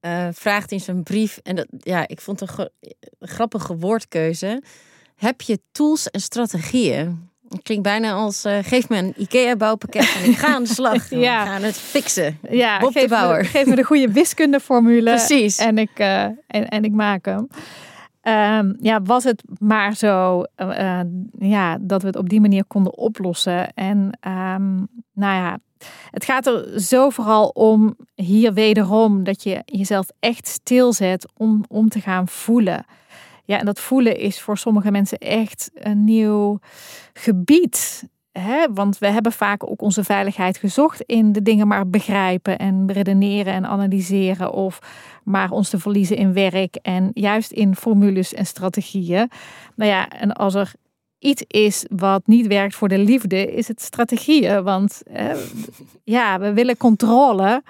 eh, 0.00 0.28
vraagt 0.32 0.72
in 0.72 0.80
zijn 0.80 1.02
brief, 1.02 1.40
en 1.42 1.56
dat, 1.56 1.66
ja, 1.78 2.08
ik 2.08 2.20
vond 2.20 2.40
een, 2.40 2.48
een 3.18 3.28
grappige 3.28 3.76
woordkeuze. 3.76 4.62
Heb 5.16 5.40
je 5.40 5.60
tools 5.72 6.10
en 6.10 6.20
strategieën? 6.20 7.28
Het 7.48 7.62
klinkt 7.62 7.84
bijna 7.84 8.12
als, 8.12 8.44
eh, 8.44 8.58
geef 8.62 8.88
me 8.88 8.96
een 8.96 9.14
IKEA-bouwpakket 9.16 10.14
en 10.22 10.30
ik 10.30 10.36
ga 10.36 10.54
aan 10.54 10.62
de 10.62 10.68
slag. 10.68 11.10
Ja. 11.10 11.42
We 11.42 11.48
gaan 11.50 11.62
het 11.62 11.76
fixen. 11.76 12.38
Ja, 12.50 12.78
Bob 12.78 12.92
de 12.92 13.00
geef, 13.00 13.08
Bouwer. 13.08 13.42
Me, 13.42 13.44
geef 13.44 13.66
me 13.66 13.74
de 13.74 13.82
goede 13.82 14.12
wiskundeformule. 14.12 15.10
Precies. 15.10 15.58
En 15.58 15.78
ik, 15.78 15.90
eh, 15.94 16.22
en, 16.24 16.68
en 16.68 16.84
ik 16.84 16.92
maak 16.92 17.24
hem. 17.24 17.48
Ehm, 18.20 18.72
ja, 18.80 19.02
was 19.02 19.24
het 19.24 19.42
maar 19.58 19.94
zo 19.94 20.42
eh, 20.54 21.00
ja, 21.38 21.78
dat 21.80 22.00
we 22.00 22.06
het 22.06 22.16
op 22.16 22.28
die 22.28 22.40
manier 22.40 22.64
konden 22.64 22.96
oplossen. 22.96 23.72
En 23.74 24.18
ehm, 24.20 24.74
nou 25.12 25.34
ja, 25.34 25.58
het 26.10 26.24
gaat 26.24 26.46
er 26.46 26.80
zo 26.80 27.10
vooral 27.10 27.48
om 27.48 27.96
hier 28.14 28.52
wederom 28.52 29.24
dat 29.24 29.42
je 29.42 29.62
jezelf 29.64 30.06
echt 30.20 30.46
stilzet 30.46 31.28
om, 31.36 31.64
om 31.68 31.88
te 31.88 32.00
gaan 32.00 32.28
voelen. 32.28 32.84
Ja, 33.46 33.58
en 33.58 33.66
dat 33.66 33.80
voelen 33.80 34.18
is 34.18 34.40
voor 34.40 34.58
sommige 34.58 34.90
mensen 34.90 35.18
echt 35.18 35.70
een 35.74 36.04
nieuw 36.04 36.58
gebied. 37.12 38.08
Hè? 38.32 38.72
Want 38.72 38.98
we 38.98 39.06
hebben 39.06 39.32
vaak 39.32 39.70
ook 39.70 39.82
onze 39.82 40.04
veiligheid 40.04 40.56
gezocht 40.56 41.00
in 41.00 41.32
de 41.32 41.42
dingen 41.42 41.68
maar 41.68 41.88
begrijpen 41.88 42.58
en 42.58 42.92
redeneren 42.92 43.52
en 43.52 43.66
analyseren. 43.66 44.52
Of 44.52 44.78
maar 45.24 45.50
ons 45.50 45.68
te 45.68 45.78
verliezen 45.78 46.16
in 46.16 46.32
werk 46.32 46.78
en 46.82 47.10
juist 47.14 47.50
in 47.50 47.76
formules 47.76 48.34
en 48.34 48.46
strategieën. 48.46 49.30
Nou 49.74 49.90
ja, 49.90 50.08
en 50.08 50.32
als 50.32 50.54
er 50.54 50.72
iets 51.18 51.42
is 51.46 51.86
wat 51.90 52.26
niet 52.26 52.46
werkt 52.46 52.74
voor 52.74 52.88
de 52.88 52.98
liefde, 52.98 53.52
is 53.52 53.68
het 53.68 53.82
strategieën. 53.82 54.62
Want 54.62 55.02
ja, 56.04 56.38
we 56.38 56.52
willen 56.52 56.76
controle, 56.76 57.62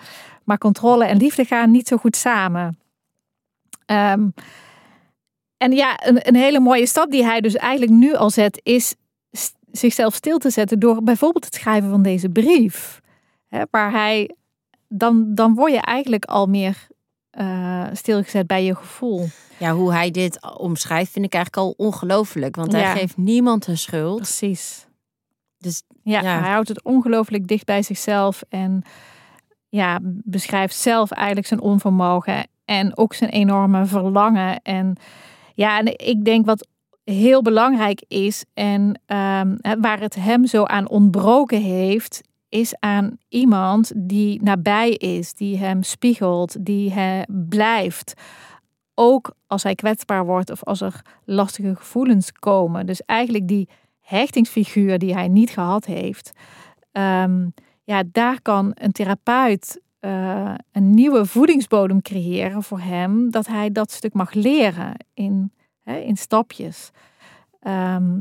maar 0.44 0.58
controle 0.58 1.04
en 1.04 1.16
liefde 1.16 1.44
gaan 1.44 1.70
niet 1.70 1.88
zo 1.88 1.96
goed 1.96 2.16
samen. 2.16 2.78
Ehm, 3.86 4.28
en 5.58 5.72
ja, 5.72 6.06
een, 6.06 6.28
een 6.28 6.36
hele 6.36 6.60
mooie 6.60 6.86
stap 6.86 7.10
die 7.10 7.24
hij 7.24 7.40
dus 7.40 7.54
eigenlijk 7.56 7.92
nu 7.92 8.14
al 8.14 8.30
zet, 8.30 8.60
is 8.62 8.94
zichzelf 9.70 10.14
stil 10.14 10.38
te 10.38 10.50
zetten 10.50 10.78
door 10.78 11.02
bijvoorbeeld 11.02 11.44
het 11.44 11.54
schrijven 11.54 11.90
van 11.90 12.02
deze 12.02 12.28
brief. 12.28 13.00
Hè, 13.48 13.62
waar 13.70 13.90
hij, 13.92 14.30
dan, 14.88 15.34
dan 15.34 15.54
word 15.54 15.72
je 15.72 15.80
eigenlijk 15.80 16.24
al 16.24 16.46
meer 16.46 16.86
eh, 17.30 17.84
stilgezet 17.92 18.46
bij 18.46 18.64
je 18.64 18.74
gevoel. 18.74 19.26
Ja, 19.58 19.72
hoe 19.72 19.92
hij 19.92 20.10
dit 20.10 20.56
omschrijft 20.58 21.10
vind 21.12 21.24
ik 21.24 21.34
eigenlijk 21.34 21.64
al 21.66 21.86
ongelooflijk. 21.86 22.56
Want 22.56 22.72
Ja. 22.72 22.78
hij 22.78 22.96
geeft 22.98 23.16
niemand 23.16 23.64
de 23.64 23.76
schuld. 23.76 24.16
Precies. 24.16 24.86
Dus 25.58 25.82
Ja, 26.02 26.20
Ja. 26.20 26.40
hij 26.40 26.50
houdt 26.50 26.68
het 26.68 26.82
ongelooflijk 26.82 27.46
dicht 27.46 27.64
bij 27.64 27.82
zichzelf 27.82 28.42
en 28.48 28.82
ja, 29.68 29.98
beschrijft 30.02 30.74
zelf 30.76 31.10
eigenlijk 31.10 31.46
zijn 31.46 31.60
onvermogen 31.60 32.46
en 32.64 32.96
ook 32.96 33.14
zijn 33.14 33.30
enorme 33.30 33.86
verlangen. 33.86 34.62
En 34.62 34.96
ja, 35.56 35.78
en 35.78 35.86
ik 35.86 36.24
denk 36.24 36.46
wat 36.46 36.68
heel 37.04 37.42
belangrijk 37.42 38.04
is 38.08 38.44
en 38.54 39.00
ehm, 39.06 39.56
waar 39.80 40.00
het 40.00 40.14
hem 40.14 40.46
zo 40.46 40.64
aan 40.64 40.88
ontbroken 40.88 41.60
heeft, 41.62 42.20
is 42.48 42.74
aan 42.80 43.18
iemand 43.28 43.92
die 43.96 44.42
nabij 44.42 44.90
is, 44.90 45.34
die 45.34 45.58
hem 45.58 45.82
spiegelt, 45.82 46.64
die 46.64 46.92
hij 46.92 47.26
blijft. 47.48 48.14
Ook 48.94 49.34
als 49.46 49.62
hij 49.62 49.74
kwetsbaar 49.74 50.24
wordt 50.24 50.50
of 50.50 50.64
als 50.64 50.80
er 50.80 51.02
lastige 51.24 51.74
gevoelens 51.76 52.32
komen. 52.32 52.86
Dus 52.86 53.02
eigenlijk 53.02 53.48
die 53.48 53.68
hechtingsfiguur 54.00 54.98
die 54.98 55.14
hij 55.14 55.28
niet 55.28 55.50
gehad 55.50 55.84
heeft. 55.84 56.30
ehm, 56.92 57.48
ja, 57.84 58.02
daar 58.12 58.42
kan 58.42 58.70
een 58.74 58.92
therapeut 58.92 59.80
eh, 60.06 60.54
een 60.72 60.94
nieuwe 60.94 61.26
voedingsbodem 61.26 62.02
creëren 62.02 62.62
voor 62.62 62.80
hem. 62.80 63.30
Dat 63.30 63.46
hij 63.46 63.72
dat 63.72 63.90
stuk 63.90 64.12
mag 64.12 64.32
leren 64.32 64.94
in, 65.14 65.52
hè, 65.82 65.96
in 65.96 66.16
stapjes. 66.16 66.90
Ehm, 67.60 68.20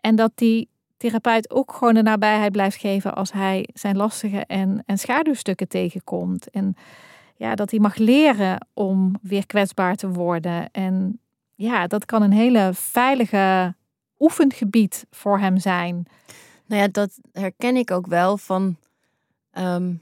en 0.00 0.16
dat 0.16 0.32
die 0.34 0.68
therapeut 0.96 1.50
ook 1.50 1.72
gewoon 1.72 1.94
de 1.94 2.02
nabijheid 2.02 2.52
blijft 2.52 2.76
geven 2.76 3.14
als 3.14 3.32
hij 3.32 3.68
zijn 3.74 3.96
lastige 3.96 4.44
en, 4.46 4.82
en 4.86 4.98
schaduwstukken 4.98 5.68
tegenkomt. 5.68 6.50
En 6.50 6.76
ja, 7.36 7.54
dat 7.54 7.70
hij 7.70 7.80
mag 7.80 7.96
leren 7.96 8.66
om 8.74 9.14
weer 9.22 9.46
kwetsbaar 9.46 9.96
te 9.96 10.08
worden. 10.08 10.70
En 10.70 11.20
ja, 11.54 11.86
dat 11.86 12.04
kan 12.04 12.22
een 12.22 12.32
hele 12.32 12.70
veilige 12.74 13.74
oefengebied 14.18 15.06
voor 15.10 15.38
hem 15.38 15.58
zijn. 15.58 16.06
Nou 16.66 16.82
ja, 16.82 16.88
dat 16.88 17.18
herken 17.32 17.76
ik 17.76 17.90
ook 17.90 18.06
wel 18.06 18.36
van. 18.38 18.76
ehm, 19.50 19.92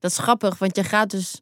dat 0.00 0.10
is 0.10 0.18
grappig, 0.18 0.58
want 0.58 0.76
je 0.76 0.84
gaat 0.84 1.10
dus. 1.10 1.40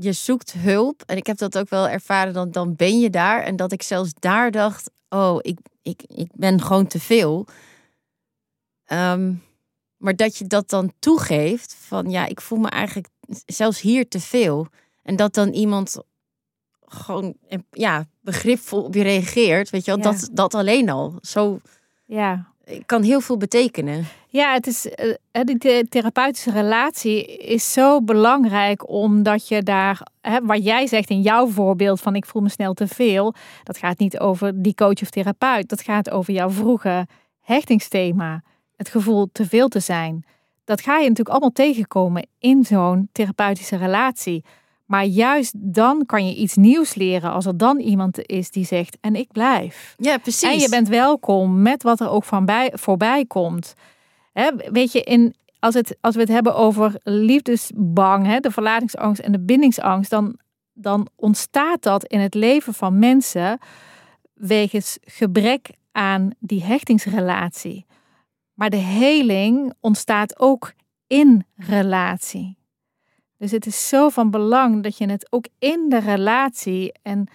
Je 0.00 0.12
zoekt 0.12 0.52
hulp. 0.52 1.02
En 1.06 1.16
ik 1.16 1.26
heb 1.26 1.38
dat 1.38 1.58
ook 1.58 1.68
wel 1.68 1.88
ervaren. 1.88 2.32
Dan, 2.32 2.50
dan 2.50 2.76
ben 2.76 2.98
je 3.00 3.10
daar. 3.10 3.42
En 3.42 3.56
dat 3.56 3.72
ik 3.72 3.82
zelfs 3.82 4.12
daar 4.18 4.50
dacht: 4.50 4.90
oh, 5.08 5.38
ik, 5.40 5.58
ik, 5.82 6.02
ik 6.06 6.30
ben 6.34 6.62
gewoon 6.62 6.86
te 6.86 7.00
veel. 7.00 7.46
Ehm, 8.84 9.34
maar 9.96 10.16
dat 10.16 10.36
je 10.36 10.46
dat 10.46 10.70
dan 10.70 10.92
toegeeft: 10.98 11.74
van 11.74 12.10
ja, 12.10 12.26
ik 12.26 12.40
voel 12.40 12.58
me 12.58 12.68
eigenlijk 12.68 13.08
zelfs 13.46 13.80
hier 13.80 14.08
te 14.08 14.20
veel. 14.20 14.66
En 15.02 15.16
dat 15.16 15.34
dan 15.34 15.48
iemand 15.48 15.98
gewoon 16.84 17.34
ja, 17.70 18.06
begripvol 18.20 18.82
op 18.82 18.94
je 18.94 19.02
reageert. 19.02 19.70
Weet 19.70 19.84
je 19.84 19.96
wel, 19.96 20.04
Ja. 20.04 20.10
dat, 20.10 20.28
dat 20.32 20.54
alleen 20.54 20.90
al. 20.90 21.14
Zo 21.20 21.58
Ja, 22.04 22.52
kan 22.86 23.02
heel 23.02 23.20
veel 23.20 23.36
betekenen. 23.36 24.06
Ja, 24.28 24.52
het 24.52 24.66
is, 24.66 24.86
uh, 24.86 25.42
die 25.44 25.88
therapeutische 25.88 26.50
relatie 26.50 27.36
is 27.36 27.72
zo 27.72 28.02
belangrijk 28.02 28.88
omdat 28.88 29.48
je 29.48 29.62
daar, 29.62 30.06
hè, 30.20 30.40
wat 30.42 30.64
jij 30.64 30.86
zegt 30.86 31.10
in 31.10 31.20
jouw 31.20 31.46
voorbeeld 31.46 32.00
van 32.00 32.14
ik 32.14 32.26
voel 32.26 32.42
me 32.42 32.48
snel 32.48 32.74
te 32.74 32.86
veel, 32.86 33.34
dat 33.62 33.78
gaat 33.78 33.98
niet 33.98 34.18
over 34.18 34.62
die 34.62 34.74
coach 34.74 35.02
of 35.02 35.10
therapeut, 35.10 35.68
dat 35.68 35.82
gaat 35.82 36.10
over 36.10 36.32
jouw 36.32 36.50
vroege 36.50 37.06
hechtingsthema, 37.40 38.42
het 38.76 38.88
gevoel 38.88 39.28
te 39.32 39.46
veel 39.46 39.68
te 39.68 39.80
zijn. 39.80 40.24
Dat 40.64 40.80
ga 40.80 40.92
je 40.92 41.00
natuurlijk 41.00 41.28
allemaal 41.28 41.52
tegenkomen 41.52 42.26
in 42.38 42.64
zo'n 42.64 43.08
therapeutische 43.12 43.76
relatie. 43.76 44.44
Maar 44.88 45.04
juist 45.04 45.52
dan 45.56 46.06
kan 46.06 46.26
je 46.26 46.34
iets 46.34 46.54
nieuws 46.54 46.94
leren 46.94 47.32
als 47.32 47.46
er 47.46 47.56
dan 47.56 47.78
iemand 47.78 48.26
is 48.26 48.50
die 48.50 48.64
zegt 48.64 48.98
en 49.00 49.14
ik 49.14 49.32
blijf. 49.32 49.94
Ja, 49.96 50.18
precies. 50.18 50.50
En 50.52 50.58
je 50.58 50.68
bent 50.68 50.88
welkom 50.88 51.62
met 51.62 51.82
wat 51.82 52.00
er 52.00 52.10
ook 52.10 52.24
van 52.24 52.44
bij, 52.44 52.72
voorbij 52.74 53.24
komt. 53.24 53.74
weet 54.70 54.92
je, 54.92 55.02
in, 55.02 55.34
als, 55.58 55.74
het, 55.74 55.96
als 56.00 56.14
we 56.14 56.20
het 56.20 56.30
hebben 56.30 56.54
over 56.54 57.00
liefdesbang, 57.02 58.40
de 58.40 58.50
verlatingsangst 58.50 59.20
en 59.20 59.32
de 59.32 59.40
bindingsangst, 59.40 60.10
dan, 60.10 60.38
dan 60.72 61.08
ontstaat 61.16 61.82
dat 61.82 62.04
in 62.04 62.20
het 62.20 62.34
leven 62.34 62.74
van 62.74 62.98
mensen 62.98 63.58
wegens 64.34 64.98
gebrek 65.00 65.70
aan 65.92 66.30
die 66.38 66.62
hechtingsrelatie. 66.62 67.86
Maar 68.54 68.70
de 68.70 68.76
heling 68.76 69.72
ontstaat 69.80 70.38
ook 70.38 70.72
in 71.06 71.46
relatie. 71.54 72.57
Dus 73.38 73.50
het 73.50 73.66
is 73.66 73.88
zo 73.88 74.08
van 74.08 74.30
belang 74.30 74.82
dat 74.82 74.98
je 74.98 75.10
het 75.10 75.26
ook 75.32 75.46
in 75.58 75.88
de 75.88 75.98
relatie 75.98 76.92
en 77.02 77.28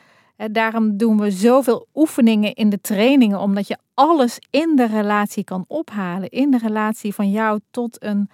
daarom 0.52 0.98
doen 0.98 1.20
we 1.20 1.32
zoveel 1.32 1.88
oefeningen 1.94 2.54
in 2.54 2.70
de 2.70 2.82
trainingen, 2.82 3.40
omdat 3.40 3.68
je 3.68 3.78
alles 3.94 4.40
in 4.50 4.76
de 4.76 4.86
relatie 4.86 5.44
kan 5.44 5.66
ophalen, 5.68 6.30
in 6.30 6.52
de 6.52 6.58
relatie 6.58 7.14
van 7.14 7.32
jou 7.32 7.60
tot 7.72 8.04
een 8.04 8.30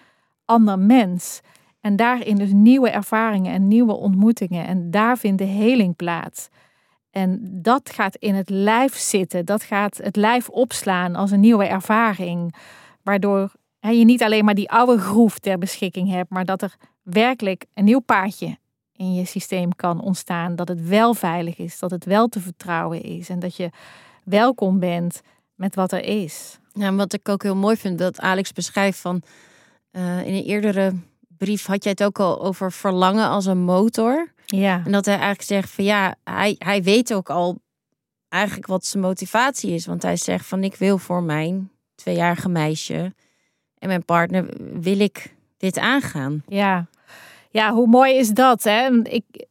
ander 0.45 0.79
mens. 0.79 1.39
En 1.82 1.95
daarin 1.95 2.36
dus 2.36 2.51
nieuwe 2.51 2.89
ervaringen 2.89 3.53
en 3.53 3.67
nieuwe 3.67 3.93
ontmoetingen. 3.93 4.67
En 4.67 4.91
daar 4.91 5.17
vindt 5.17 5.38
de 5.38 5.43
heling 5.43 5.95
plaats. 5.95 6.49
En 7.12 7.39
dat 7.62 7.89
gaat 7.89 8.15
in 8.15 8.36
het 8.36 8.49
lijf 8.49 8.95
zitten, 8.95 9.45
dat 9.45 9.63
gaat 9.63 9.97
het 9.97 10.15
lijf 10.15 10.49
opslaan 10.49 11.15
als 11.15 11.32
een 11.32 11.39
nieuwe 11.39 11.65
ervaring. 11.65 12.55
Waardoor 13.03 13.51
je 13.79 14.05
niet 14.05 14.23
alleen 14.23 14.45
maar 14.45 14.55
die 14.55 14.71
oude 14.71 14.97
groef 14.97 15.39
ter 15.39 15.57
beschikking 15.57 16.09
hebt, 16.09 16.29
maar 16.29 16.45
dat 16.45 16.61
er 16.61 16.75
werkelijk 17.03 17.65
een 17.73 17.83
nieuw 17.83 17.99
paadje 17.99 18.57
in 18.95 19.13
je 19.13 19.25
systeem 19.25 19.75
kan 19.75 20.01
ontstaan. 20.01 20.55
Dat 20.55 20.67
het 20.67 20.87
wel 20.87 21.13
veilig 21.13 21.57
is, 21.57 21.79
dat 21.79 21.91
het 21.91 22.05
wel 22.05 22.27
te 22.27 22.39
vertrouwen 22.39 23.03
is 23.03 23.29
en 23.29 23.39
dat 23.39 23.55
je 23.55 23.69
welkom 24.23 24.79
bent 24.79 25.21
met 25.55 25.75
wat 25.75 25.91
er 25.91 26.03
is. 26.03 26.59
Ja, 26.73 26.93
wat 26.93 27.13
ik 27.13 27.29
ook 27.29 27.43
heel 27.43 27.55
mooi 27.55 27.77
vind, 27.77 27.97
dat 27.97 28.19
Alex 28.19 28.53
beschrijft 28.53 28.99
van 28.99 29.21
uh, 29.91 30.27
in 30.27 30.33
een 30.33 30.43
eerdere 30.43 30.93
brief 31.27 31.65
had 31.65 31.83
jij 31.83 31.91
het 31.91 32.03
ook 32.03 32.19
al 32.19 32.41
over 32.41 32.71
verlangen 32.71 33.29
als 33.29 33.45
een 33.45 33.63
motor. 33.63 34.33
Ja. 34.45 34.81
En 34.85 34.91
dat 34.91 35.05
hij 35.05 35.13
eigenlijk 35.13 35.47
zegt 35.47 35.69
van 35.69 35.83
ja, 35.83 36.15
hij, 36.23 36.55
hij 36.57 36.83
weet 36.83 37.13
ook 37.13 37.29
al 37.29 37.61
eigenlijk 38.29 38.67
wat 38.67 38.85
zijn 38.85 39.03
motivatie 39.03 39.73
is. 39.73 39.85
Want 39.85 40.01
hij 40.01 40.15
zegt 40.15 40.45
van 40.45 40.63
ik 40.63 40.75
wil 40.75 40.97
voor 40.97 41.23
mijn 41.23 41.71
tweejarige 41.95 42.49
meisje 42.49 43.13
en 43.79 43.87
mijn 43.87 44.05
partner 44.05 44.45
wil 44.73 44.99
ik 44.99 45.35
dit 45.57 45.77
aangaan. 45.77 46.43
Ja, 46.47 46.87
ja 47.49 47.73
hoe 47.73 47.87
mooi 47.87 48.15
is 48.15 48.29
dat? 48.29 48.63
Hè? 48.63 49.01
Ik, 49.03 49.45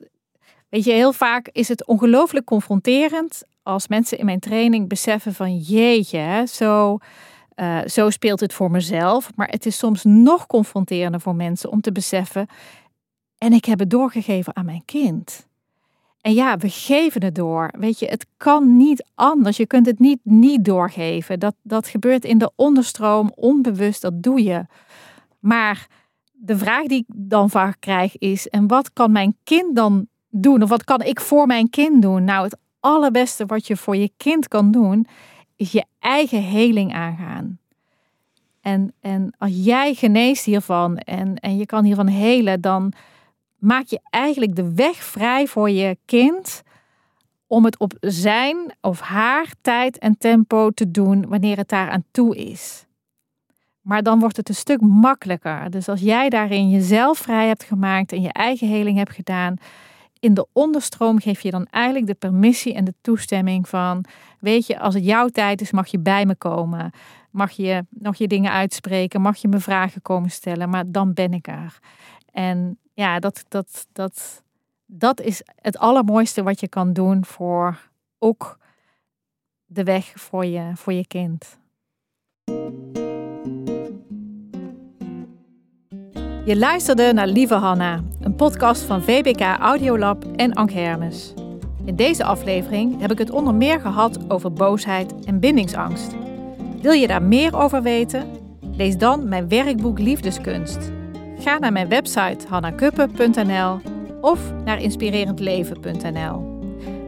weet 0.68 0.84
je, 0.84 0.92
heel 0.92 1.12
vaak 1.12 1.48
is 1.52 1.68
het 1.68 1.86
ongelooflijk 1.86 2.46
confronterend 2.46 3.42
als 3.62 3.88
mensen 3.88 4.18
in 4.18 4.24
mijn 4.24 4.40
training 4.40 4.88
beseffen 4.88 5.34
van 5.34 5.56
jeetje, 5.56 6.18
hè, 6.18 6.46
zo, 6.46 6.98
uh, 7.56 7.80
zo 7.86 8.10
speelt 8.10 8.40
het 8.40 8.52
voor 8.52 8.70
mezelf. 8.70 9.30
Maar 9.36 9.48
het 9.48 9.66
is 9.66 9.78
soms 9.78 10.04
nog 10.04 10.46
confronterender 10.46 11.20
voor 11.20 11.34
mensen 11.34 11.70
om 11.70 11.80
te 11.80 11.92
beseffen 11.92 12.46
en 13.38 13.52
ik 13.52 13.64
heb 13.64 13.78
het 13.78 13.90
doorgegeven 13.90 14.56
aan 14.56 14.64
mijn 14.64 14.84
kind. 14.84 15.47
En 16.20 16.34
ja, 16.34 16.56
we 16.56 16.68
geven 16.68 17.24
het 17.24 17.34
door. 17.34 17.70
Weet 17.78 17.98
je, 17.98 18.06
het 18.06 18.26
kan 18.36 18.76
niet 18.76 19.04
anders. 19.14 19.56
Je 19.56 19.66
kunt 19.66 19.86
het 19.86 19.98
niet 19.98 20.20
niet 20.22 20.64
doorgeven. 20.64 21.38
Dat, 21.40 21.54
dat 21.62 21.88
gebeurt 21.88 22.24
in 22.24 22.38
de 22.38 22.50
onderstroom, 22.54 23.32
onbewust, 23.34 24.02
dat 24.02 24.22
doe 24.22 24.42
je. 24.42 24.66
Maar 25.38 25.86
de 26.32 26.58
vraag 26.58 26.86
die 26.86 26.98
ik 26.98 27.14
dan 27.14 27.50
vaak 27.50 27.76
krijg 27.80 28.18
is: 28.18 28.48
en 28.48 28.66
wat 28.66 28.92
kan 28.92 29.12
mijn 29.12 29.36
kind 29.44 29.76
dan 29.76 30.06
doen? 30.28 30.62
Of 30.62 30.68
wat 30.68 30.84
kan 30.84 31.02
ik 31.02 31.20
voor 31.20 31.46
mijn 31.46 31.70
kind 31.70 32.02
doen? 32.02 32.24
Nou, 32.24 32.44
het 32.44 32.56
allerbeste 32.80 33.46
wat 33.46 33.66
je 33.66 33.76
voor 33.76 33.96
je 33.96 34.10
kind 34.16 34.48
kan 34.48 34.70
doen, 34.70 35.06
is 35.56 35.72
je 35.72 35.84
eigen 35.98 36.42
heling 36.42 36.94
aangaan. 36.94 37.58
En, 38.60 38.92
en 39.00 39.34
als 39.38 39.52
jij 39.54 39.94
geneest 39.94 40.44
hiervan 40.44 40.96
en, 40.96 41.36
en 41.36 41.56
je 41.56 41.66
kan 41.66 41.84
hiervan 41.84 42.06
helen, 42.06 42.60
dan 42.60 42.92
maak 43.58 43.86
je 43.86 44.00
eigenlijk 44.10 44.56
de 44.56 44.74
weg 44.74 44.96
vrij 44.96 45.46
voor 45.46 45.70
je 45.70 45.98
kind 46.04 46.62
om 47.46 47.64
het 47.64 47.78
op 47.78 47.92
zijn 48.00 48.56
of 48.80 49.00
haar 49.00 49.52
tijd 49.60 49.98
en 49.98 50.18
tempo 50.18 50.70
te 50.70 50.90
doen 50.90 51.28
wanneer 51.28 51.56
het 51.56 51.68
daar 51.68 51.90
aan 51.90 52.04
toe 52.10 52.36
is. 52.36 52.86
Maar 53.80 54.02
dan 54.02 54.18
wordt 54.18 54.36
het 54.36 54.48
een 54.48 54.54
stuk 54.54 54.80
makkelijker. 54.80 55.70
Dus 55.70 55.88
als 55.88 56.00
jij 56.00 56.28
daarin 56.28 56.70
jezelf 56.70 57.18
vrij 57.18 57.46
hebt 57.46 57.64
gemaakt 57.64 58.12
en 58.12 58.22
je 58.22 58.32
eigen 58.32 58.68
heling 58.68 58.96
hebt 58.96 59.12
gedaan, 59.12 59.56
in 60.20 60.34
de 60.34 60.46
onderstroom 60.52 61.20
geef 61.20 61.40
je 61.40 61.50
dan 61.50 61.66
eigenlijk 61.70 62.06
de 62.06 62.14
permissie 62.14 62.74
en 62.74 62.84
de 62.84 62.94
toestemming 63.00 63.68
van, 63.68 64.04
weet 64.40 64.66
je, 64.66 64.78
als 64.78 64.94
het 64.94 65.04
jouw 65.04 65.28
tijd 65.28 65.60
is, 65.60 65.70
mag 65.70 65.86
je 65.86 65.98
bij 65.98 66.26
me 66.26 66.34
komen. 66.34 66.90
Mag 67.30 67.50
je 67.50 67.86
nog 67.90 68.16
je 68.16 68.26
dingen 68.26 68.52
uitspreken, 68.52 69.20
mag 69.20 69.36
je 69.36 69.48
me 69.48 69.58
vragen 69.58 70.02
komen 70.02 70.30
stellen, 70.30 70.70
maar 70.70 70.84
dan 70.86 71.14
ben 71.14 71.32
ik 71.32 71.48
er. 71.48 71.78
En 72.32 72.78
ja, 72.98 73.18
dat, 73.18 73.44
dat, 73.48 73.86
dat, 73.92 74.42
dat 74.86 75.20
is 75.20 75.42
het 75.60 75.78
allermooiste 75.78 76.42
wat 76.42 76.60
je 76.60 76.68
kan 76.68 76.92
doen 76.92 77.24
voor 77.24 77.78
ook 78.18 78.58
de 79.66 79.84
weg 79.84 80.12
voor 80.14 80.44
je, 80.44 80.70
voor 80.74 80.92
je 80.92 81.06
kind. 81.06 81.58
Je 86.44 86.56
luisterde 86.56 87.12
naar 87.12 87.26
Lieve 87.26 87.54
Hanna, 87.54 88.02
een 88.20 88.34
podcast 88.34 88.82
van 88.82 89.02
VBK 89.02 89.40
Audiolab 89.40 90.24
en 90.36 90.52
Ank 90.52 90.70
Hermes. 90.70 91.34
In 91.84 91.96
deze 91.96 92.24
aflevering 92.24 93.00
heb 93.00 93.10
ik 93.10 93.18
het 93.18 93.30
onder 93.30 93.54
meer 93.54 93.80
gehad 93.80 94.30
over 94.30 94.52
boosheid 94.52 95.24
en 95.24 95.40
bindingsangst. 95.40 96.14
Wil 96.82 96.92
je 96.92 97.06
daar 97.06 97.22
meer 97.22 97.56
over 97.56 97.82
weten? 97.82 98.30
Lees 98.60 98.96
dan 98.96 99.28
mijn 99.28 99.48
werkboek 99.48 99.98
Liefdeskunst. 99.98 100.96
Ga 101.38 101.58
naar 101.58 101.72
mijn 101.72 101.88
website 101.88 102.46
hannakuppen.nl 102.48 103.80
of 104.20 104.40
naar 104.64 104.82
inspirerendleven.nl. 104.82 106.56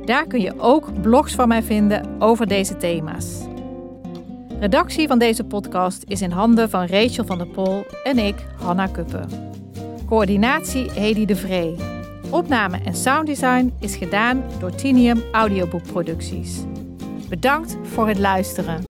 Daar 0.05 0.27
kun 0.27 0.41
je 0.41 0.61
ook 0.61 1.03
blogs 1.03 1.35
van 1.35 1.49
mij 1.49 1.63
vinden 1.63 2.17
over 2.19 2.47
deze 2.47 2.77
thema's. 2.77 3.49
Redactie 4.61 5.09
van 5.09 5.19
deze 5.19 5.45
podcast 5.45 6.05
is 6.07 6.23
in 6.23 6.31
handen 6.31 6.71
van 6.71 6.87
Rachel 6.87 7.25
van 7.25 7.39
der 7.39 7.47
Pol 7.47 7.85
en 8.05 8.19
ik, 8.19 8.47
Hanna 8.63 8.87
Kuppen. 8.87 9.29
Coördinatie 10.07 10.91
Hedy 10.91 11.25
de 11.25 11.37
Vree. 11.37 11.77
Opname 12.31 12.79
en 12.85 12.95
sounddesign 12.95 13.75
is 13.81 13.97
gedaan 13.97 14.43
door 14.59 14.75
Tinium 14.75 15.23
Audioboekproducties. 15.33 16.61
Bedankt 17.29 17.77
voor 17.83 18.09
het 18.09 18.19
luisteren. 18.19 18.90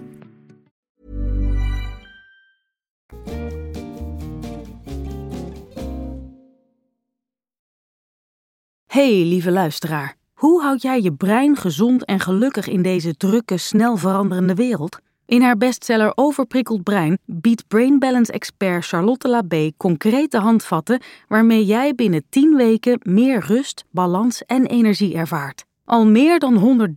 Hey, 8.91 9.23
lieve 9.23 9.51
luisteraar. 9.51 10.15
Hoe 10.33 10.61
houd 10.61 10.81
jij 10.81 11.01
je 11.01 11.13
brein 11.13 11.55
gezond 11.55 12.05
en 12.05 12.19
gelukkig 12.19 12.67
in 12.67 12.81
deze 12.81 13.17
drukke, 13.17 13.57
snel 13.57 13.97
veranderende 13.97 14.53
wereld? 14.53 14.97
In 15.25 15.41
haar 15.41 15.57
bestseller 15.57 16.11
Overprikkeld 16.15 16.83
Brein 16.83 17.17
biedt 17.25 17.67
Brain 17.67 17.99
Balance 17.99 18.31
expert 18.31 18.85
Charlotte 18.85 19.27
Labé 19.27 19.71
concrete 19.77 20.37
handvatten 20.37 21.01
waarmee 21.27 21.65
jij 21.65 21.95
binnen 21.95 22.23
10 22.29 22.55
weken 22.55 22.99
meer 23.03 23.39
rust, 23.39 23.85
balans 23.91 24.45
en 24.45 24.65
energie 24.65 25.15
ervaart. 25.15 25.65
Al 25.85 26.05
meer 26.05 26.39
dan 26.39 26.87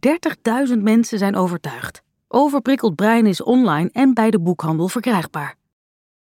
130.000 0.72 0.78
mensen 0.78 1.18
zijn 1.18 1.36
overtuigd. 1.36 2.02
Overprikkeld 2.28 2.94
Brein 2.94 3.26
is 3.26 3.42
online 3.42 3.90
en 3.92 4.14
bij 4.14 4.30
de 4.30 4.40
boekhandel 4.40 4.88
verkrijgbaar. 4.88 5.56